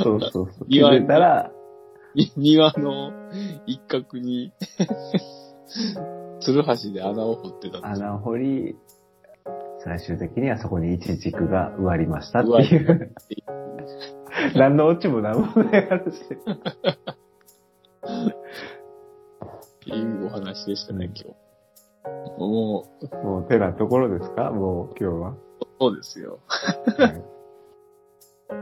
[0.01, 0.67] そうそうそう。
[0.69, 1.51] 気言われたら、
[2.15, 3.11] に庭の
[3.65, 4.53] 一角に、
[6.41, 7.85] つるはしで穴を掘ってた。
[7.87, 8.75] 穴を掘り、
[9.83, 13.15] 最終的にはそこに一軸が植わりましたっていう。
[14.55, 16.23] 何のオチも何もない話。
[16.23, 16.27] っ
[19.83, 21.35] ていうお話でしたね、今日。
[22.39, 24.51] もう、もう手なところですか？
[24.51, 25.35] もう今日は。
[25.79, 26.39] そうですよ。
[26.97, 27.23] はい
[28.49, 28.55] こ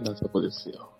[0.00, 0.90] んなとこですよ。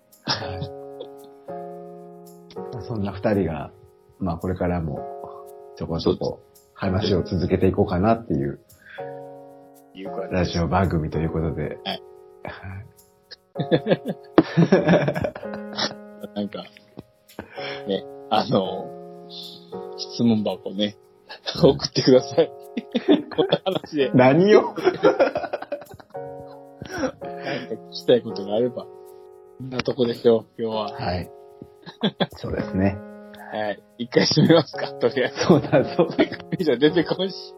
[2.80, 3.70] そんな二人が、
[4.18, 4.98] まあこれからも
[5.78, 6.40] ちょこちょこ
[6.74, 8.58] 話を続けていこうかなっていう
[10.32, 11.62] ラジオ番組ということで。
[11.62, 12.02] はい
[12.42, 12.84] はい
[16.34, 16.64] なんか、
[17.86, 18.86] ね、あの、
[19.98, 20.96] 質問箱ね、
[21.62, 22.50] 送ってください。
[23.36, 24.62] こんな話で、何を？
[24.62, 24.82] なんか
[27.90, 28.90] 聞きたいことがあれば、こ
[29.64, 30.92] んなとこでしょう、今日は。
[30.92, 31.30] はい。
[32.36, 32.98] そうですね。
[33.50, 33.82] はい。
[33.96, 35.36] 一回閉めますか、とりあえず。
[35.46, 36.16] そうだ、そうだ。
[36.58, 37.54] 以上出てこんし。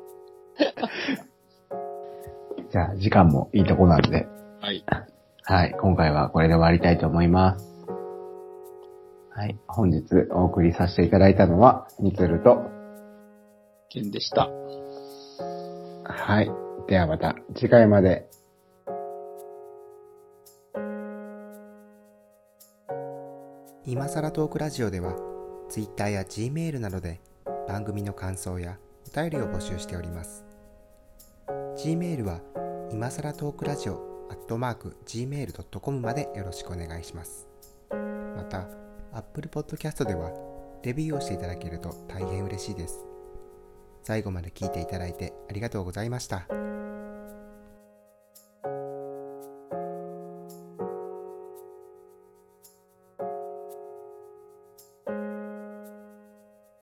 [2.70, 4.28] じゃあ、時間もいいとこなんで。
[4.60, 4.84] はい。
[5.42, 5.74] はい。
[5.80, 7.66] 今回はこれで終わりたいと思います。
[9.30, 9.58] はい。
[9.66, 12.70] 本日お送りさせていただいたのは、みつると。
[13.88, 14.48] ケンでした。
[16.04, 16.52] はい。
[16.86, 18.28] ではまた次回まで。
[23.86, 25.29] 今さらトークラジオでは
[25.70, 27.20] Twitter や Gmail などで
[27.68, 30.44] 番組の感想やお便りを募集しております。
[31.76, 32.40] Gmail は
[32.90, 37.46] 今さらトークラジオアットマーク Gmail.com までよろしくお願いします。
[37.90, 38.66] また
[39.12, 40.32] Apple Podcast では
[40.82, 43.06] レビューをしていただけると大変嬉しいです。
[44.02, 46.69] 最後まで聞いていただいてありがとうございました。